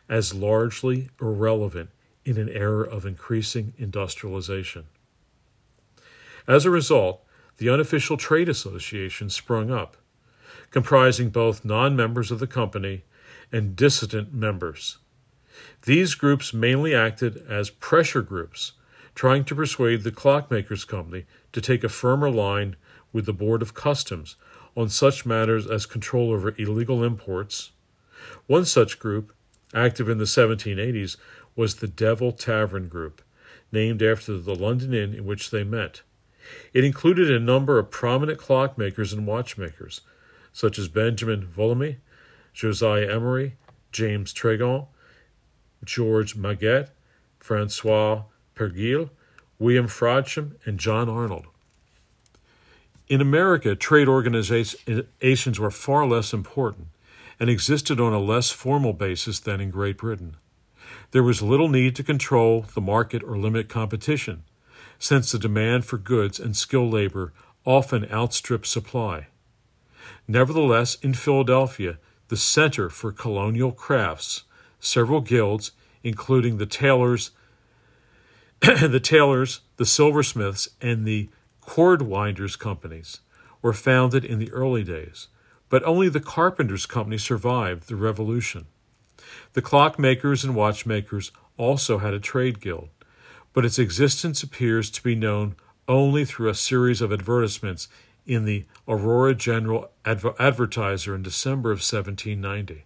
as 0.08 0.34
largely 0.34 1.10
irrelevant 1.22 1.90
in 2.26 2.38
an 2.38 2.50
era 2.50 2.88
of 2.88 3.06
increasing 3.06 3.74
industrialization. 3.78 4.86
As 6.48 6.66
a 6.66 6.72
result, 6.72 7.24
the 7.58 7.70
unofficial 7.70 8.18
trade 8.18 8.50
association 8.50 9.30
sprung 9.30 9.72
up, 9.72 9.98
comprising 10.72 11.30
both 11.30 11.66
non 11.66 11.96
members 11.96 12.32
of 12.32 12.40
the 12.40 12.48
company 12.48 13.04
and 13.52 13.76
dissident 13.76 14.34
members. 14.34 14.98
These 15.84 16.16
groups 16.16 16.54
mainly 16.54 16.96
acted 16.96 17.46
as 17.50 17.70
pressure 17.70 18.22
groups, 18.22 18.74
trying 19.20 19.44
to 19.44 19.54
persuade 19.54 20.04
the 20.04 20.14
clockmakers 20.14 20.88
company 20.88 21.26
to 21.52 21.60
take 21.60 21.84
a 21.84 21.90
firmer 21.90 22.32
line 22.32 22.74
with 23.12 23.26
the 23.26 23.34
Board 23.34 23.62
of 23.62 23.74
Customs 23.74 24.38
on 24.78 24.88
such 24.88 25.26
matters 25.26 25.68
as 25.68 25.86
control 25.86 26.32
over 26.32 26.56
illegal 26.58 27.04
imports. 27.04 27.72
One 28.48 28.64
such 28.64 28.98
group, 28.98 29.34
active 29.74 30.08
in 30.08 30.20
the 30.20 30.24
1780s, 30.24 31.18
was 31.54 31.76
the 31.76 31.88
Devil 31.90 32.32
Tavern 32.32 32.88
Group, 32.88 33.22
named 33.74 34.02
after 34.02 34.38
the 34.38 34.56
London 34.56 34.94
inn 34.94 35.14
in 35.14 35.26
which 35.26 35.50
they 35.50 35.66
met. 35.66 36.02
It 36.74 36.86
included 36.86 37.30
a 37.30 37.42
number 37.42 37.78
of 37.78 37.92
prominent 37.92 38.40
clockmakers 38.40 39.12
and 39.12 39.28
watchmakers, 39.28 40.00
such 40.54 40.80
as 40.80 40.88
Benjamin 40.88 41.46
Vulliamy, 41.46 41.98
Josiah 42.54 43.14
Emery, 43.14 43.58
James 43.92 44.34
Tregent, 44.34 44.88
George 45.84 46.38
Margetts, 46.38 46.92
Francois 47.38 48.24
Perigal, 48.60 49.10
William 49.58 49.88
Frodsham, 49.88 50.56
and 50.66 50.78
John 50.78 51.08
Arnold. 51.08 51.46
In 53.08 53.22
America, 53.22 53.74
trade 53.74 54.10
organizations 54.10 55.60
were 55.60 55.72
far 55.72 56.06
less 56.06 56.34
important 56.34 56.88
and 57.40 57.50
existed 57.50 58.02
on 58.02 58.12
a 58.12 58.20
less 58.20 58.52
formal 58.52 58.92
basis 58.92 59.40
than 59.40 59.62
in 59.62 59.70
Great 59.70 59.98
Britain. 59.98 60.36
There 61.12 61.24
was 61.24 61.42
little 61.42 61.70
need 61.70 61.96
to 61.96 62.04
control 62.04 62.66
the 62.74 62.82
market 62.82 63.24
or 63.24 63.38
limit 63.38 63.70
competition, 63.70 64.44
since 65.00 65.32
the 65.32 65.40
demand 65.40 65.86
for 65.86 65.98
goods 65.98 66.38
and 66.38 66.54
skilled 66.54 66.92
labor 66.92 67.32
often 67.66 68.12
outstripped 68.12 68.68
supply. 68.68 69.28
Nevertheless, 70.28 70.96
in 70.96 71.14
Philadelphia, 71.14 71.98
the 72.28 72.36
center 72.36 72.90
for 72.90 73.14
colonial 73.14 73.72
crafts, 73.72 74.44
several 74.82 75.22
guilds, 75.22 75.72
including 76.04 76.58
the 76.58 76.66
tailors, 76.66 77.32
the 78.62 79.00
tailors, 79.00 79.62
the 79.78 79.86
silversmiths, 79.86 80.68
and 80.82 81.06
the 81.06 81.30
cordwainers 81.62 82.60
companies, 82.60 83.22
were 83.62 83.74
founded 83.74 84.26
in 84.26 84.40
the 84.40 84.52
early 84.52 84.84
days, 84.84 85.28
but 85.70 85.84
only 85.84 86.10
the 86.10 86.20
carpenters 86.20 86.86
company 86.86 87.18
survived 87.18 87.88
the 87.88 87.96
revolution. 87.96 88.66
The 89.54 89.62
clockmakers 89.62 90.44
and 90.44 90.56
watchmakers 90.56 91.32
also 91.58 92.00
had 92.00 92.14
a 92.14 92.20
trade 92.20 92.60
guild, 92.60 92.90
but 93.54 93.64
its 93.64 93.80
existence 93.80 94.44
appears 94.44 94.90
to 94.92 95.04
be 95.04 95.16
known 95.16 95.56
only 95.88 96.26
through 96.26 96.50
a 96.50 96.56
series 96.56 97.02
of 97.02 97.14
advertisements 97.14 97.88
in 98.26 98.46
the 98.46 98.66
Aurora 98.88 99.36
General 99.36 99.90
Adver- 100.06 100.36
Advertiser 100.38 101.16
in 101.16 101.24
December 101.24 101.72
of 101.72 101.78
1790 101.78 102.84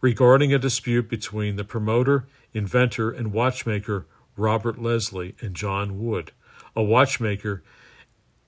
regarding 0.00 0.54
a 0.54 0.58
dispute 0.58 1.08
between 1.08 1.56
the 1.56 1.64
promoter, 1.64 2.26
inventor, 2.52 3.10
and 3.10 3.32
watchmaker 3.32 4.06
Robert 4.36 4.80
Leslie 4.80 5.34
and 5.40 5.54
John 5.54 6.04
Wood, 6.04 6.32
a 6.74 6.82
watchmaker 6.82 7.62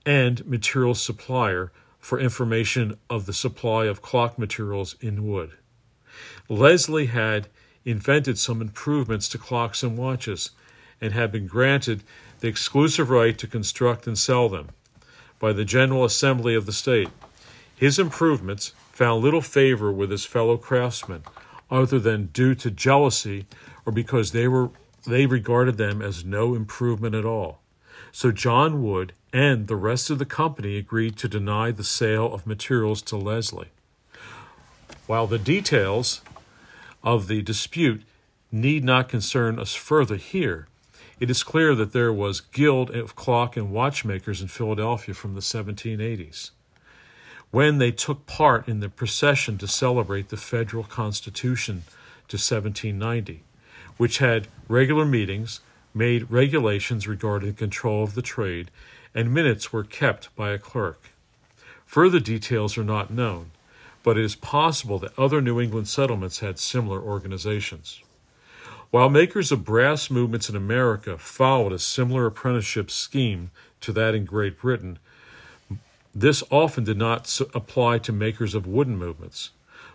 and 0.05 0.47
material 0.47 0.95
supplier 0.95 1.73
for 1.99 2.21
information 2.21 2.97
of 3.11 3.27
the 3.27 3.33
supply 3.33 3.87
of 3.87 4.03
clock 4.03 4.39
materials 4.39 4.95
in 5.01 5.27
wood. 5.27 5.53
Leslie 6.49 7.07
had 7.07 7.49
invented 7.85 8.39
some 8.39 8.61
improvements 8.61 9.29
to 9.29 9.39
clocks 9.39 9.83
and 9.83 9.97
watches 9.99 10.51
and 11.01 11.13
had 11.13 11.31
been 11.31 11.47
granted 11.47 12.03
the 12.41 12.49
exclusive 12.49 13.11
right 13.11 13.37
to 13.39 13.47
construct 13.47 14.07
and 14.07 14.19
sell 14.19 14.49
them 14.49 14.69
by 15.39 15.53
the 15.53 15.65
General 15.65 16.05
Assembly 16.05 16.55
of 16.55 16.67
the 16.67 16.73
state. 16.73 17.09
His 17.75 17.99
improvements 17.99 18.73
found 18.93 19.23
little 19.23 19.43
favor 19.43 19.93
with 19.93 20.11
his 20.11 20.25
fellow 20.25 20.57
craftsmen, 20.57 21.23
other 21.71 21.99
than 21.99 22.27
due 22.27 22.55
to 22.55 22.71
jealousy 22.71 23.47
or 23.85 23.93
because 23.93 24.33
they 24.33 24.49
were 24.49 24.71
they 25.07 25.27
regarded 25.27 25.79
them 25.79 26.03
as 26.03 26.25
no 26.25 26.55
improvement 26.55 27.15
at 27.15 27.25
all. 27.25 27.61
So 28.13 28.31
John 28.31 28.83
Wood 28.83 29.13
and 29.33 29.67
the 29.67 29.77
rest 29.77 30.11
of 30.11 30.19
the 30.19 30.27
company 30.27 30.77
agreed 30.77 31.17
to 31.19 31.29
deny 31.29 31.71
the 31.71 31.85
sale 31.85 32.33
of 32.33 32.47
materials 32.47 33.03
to 33.03 33.17
Leslie. 33.17 33.71
While 35.07 35.27
the 35.27 35.39
details 35.39 36.21
of 37.03 37.29
the 37.29 37.43
dispute 37.43 38.03
need 38.53 38.85
not 38.85 39.09
concern 39.09 39.59
us 39.59 39.75
further 39.75 40.17
here, 40.17 40.67
it 41.19 41.31
is 41.31 41.43
clear 41.43 41.75
that 41.75 41.93
there 41.93 42.13
was 42.13 42.41
guild 42.41 42.91
of 42.91 43.17
clock 43.17 43.57
and 43.57 43.71
watchmakers 43.73 44.43
in 44.43 44.49
Philadelphia 44.49 45.15
from 45.15 45.35
the 45.35 45.41
1780s 45.41 46.51
when 47.51 47.79
they 47.79 47.91
took 47.91 48.27
part 48.27 48.69
in 48.69 48.81
the 48.81 48.89
procession 48.89 49.59
to 49.59 49.67
celebrate 49.67 50.29
the 50.29 50.37
federal 50.37 50.85
constitution 50.85 51.85
to 52.29 52.37
1790, 52.37 53.43
which 53.97 54.19
had 54.19 54.49
regular 54.69 55.05
meetings, 55.05 55.61
made 55.95 56.31
regulations 56.31 57.09
regarding 57.09 57.55
control 57.55 58.05
of 58.05 58.15
the 58.15 58.23
trade, 58.23 58.71
and 59.15 59.33
minutes 59.33 59.73
were 59.73 59.85
kept 59.85 60.35
by 60.37 60.51
a 60.51 60.59
clerk. 60.59 61.11
Further 61.87 62.21
details 62.21 62.77
are 62.77 62.85
not 62.85 63.11
known, 63.11 63.51
but 64.03 64.19
it 64.19 64.25
is 64.25 64.35
possible 64.35 64.99
that 64.99 65.19
other 65.19 65.41
New 65.41 65.61
England 65.61 65.89
settlements 65.89 66.41
had 66.41 66.59
similar 66.59 67.01
organizations. 67.01 68.03
While 68.91 69.09
makers 69.09 69.51
of 69.51 69.65
brass 69.65 70.11
movements 70.11 70.49
in 70.49 70.57
America 70.57 71.19
followed 71.19 71.73
a 71.73 71.79
similar 71.79 72.27
apprenticeship 72.27 72.91
scheme 72.91 73.51
to 73.81 73.93
that 73.93 74.15
in 74.15 74.25
Great 74.25 74.61
Britain, 74.61 74.99
this 76.15 76.43
often 76.51 76.85
did 76.85 76.97
not 76.97 77.41
apply 77.55 77.99
to 77.99 78.13
makers 78.13 78.55
of 78.55 78.67
wooden 78.67 78.97
movements. 78.97 79.51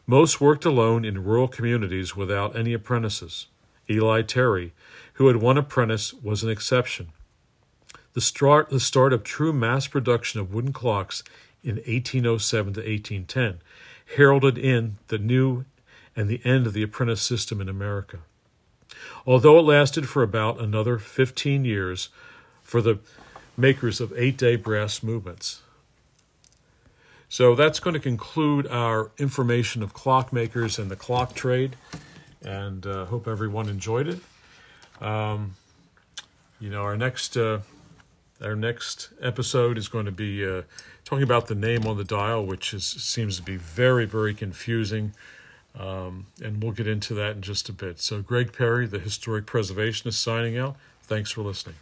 Most 0.05 0.41
worked 0.41 0.65
alone 0.65 1.05
in 1.05 1.23
rural 1.23 1.47
communities 1.47 2.15
without 2.15 2.55
any 2.55 2.73
apprentices. 2.73 3.47
Eli 3.91 4.21
Terry, 4.21 4.73
who 5.13 5.27
had 5.27 5.37
one 5.37 5.57
apprentice, 5.57 6.13
was 6.13 6.43
an 6.43 6.49
exception. 6.49 7.09
The 8.13 8.21
start, 8.21 8.69
the 8.69 8.79
start 8.79 9.13
of 9.13 9.23
true 9.23 9.53
mass 9.53 9.87
production 9.87 10.39
of 10.39 10.53
wooden 10.53 10.73
clocks 10.73 11.23
in 11.63 11.75
1807 11.75 12.73
to 12.73 12.79
1810 12.79 13.59
heralded 14.15 14.57
in 14.57 14.97
the 15.07 15.17
new 15.17 15.63
and 16.15 16.27
the 16.27 16.41
end 16.43 16.67
of 16.67 16.73
the 16.73 16.83
apprentice 16.83 17.21
system 17.21 17.61
in 17.61 17.69
America 17.69 18.19
although 19.25 19.59
it 19.59 19.63
lasted 19.63 20.07
for 20.07 20.23
about 20.23 20.59
another 20.59 20.97
15 20.97 21.65
years 21.65 22.09
for 22.63 22.81
the 22.81 22.99
makers 23.57 23.99
of 23.99 24.13
eight 24.15 24.37
day 24.37 24.55
brass 24.55 25.03
movements. 25.03 25.61
So 27.29 27.55
that's 27.55 27.79
going 27.79 27.93
to 27.93 27.99
conclude 27.99 28.67
our 28.67 29.11
information 29.17 29.81
of 29.83 29.93
clockmakers 29.93 30.77
and 30.77 30.91
the 30.91 30.97
clock 30.97 31.33
trade, 31.33 31.77
and 32.43 32.85
uh, 32.85 33.05
hope 33.05 33.27
everyone 33.27 33.69
enjoyed 33.69 34.07
it. 34.07 34.19
Um, 35.01 35.55
you 36.59 36.69
know, 36.69 36.83
our 36.83 36.97
next 36.97 37.37
uh, 37.37 37.59
our 38.41 38.55
next 38.55 39.09
episode 39.21 39.77
is 39.77 39.87
going 39.87 40.05
to 40.05 40.11
be 40.11 40.45
uh, 40.45 40.63
talking 41.05 41.23
about 41.23 41.47
the 41.47 41.55
name 41.55 41.85
on 41.85 41.97
the 41.97 42.03
dial, 42.03 42.45
which 42.45 42.73
is, 42.73 42.85
seems 42.85 43.37
to 43.37 43.43
be 43.43 43.57
very 43.57 44.05
very 44.05 44.33
confusing. 44.33 45.13
Um, 45.77 46.25
and 46.43 46.61
we'll 46.61 46.73
get 46.73 46.87
into 46.87 47.13
that 47.13 47.37
in 47.37 47.41
just 47.41 47.69
a 47.69 47.73
bit. 47.73 48.01
So, 48.01 48.21
Greg 48.21 48.51
Perry, 48.51 48.87
the 48.87 48.99
historic 48.99 49.45
preservationist, 49.45 50.15
signing 50.15 50.57
out. 50.57 50.75
Thanks 51.03 51.31
for 51.31 51.43
listening. 51.43 51.75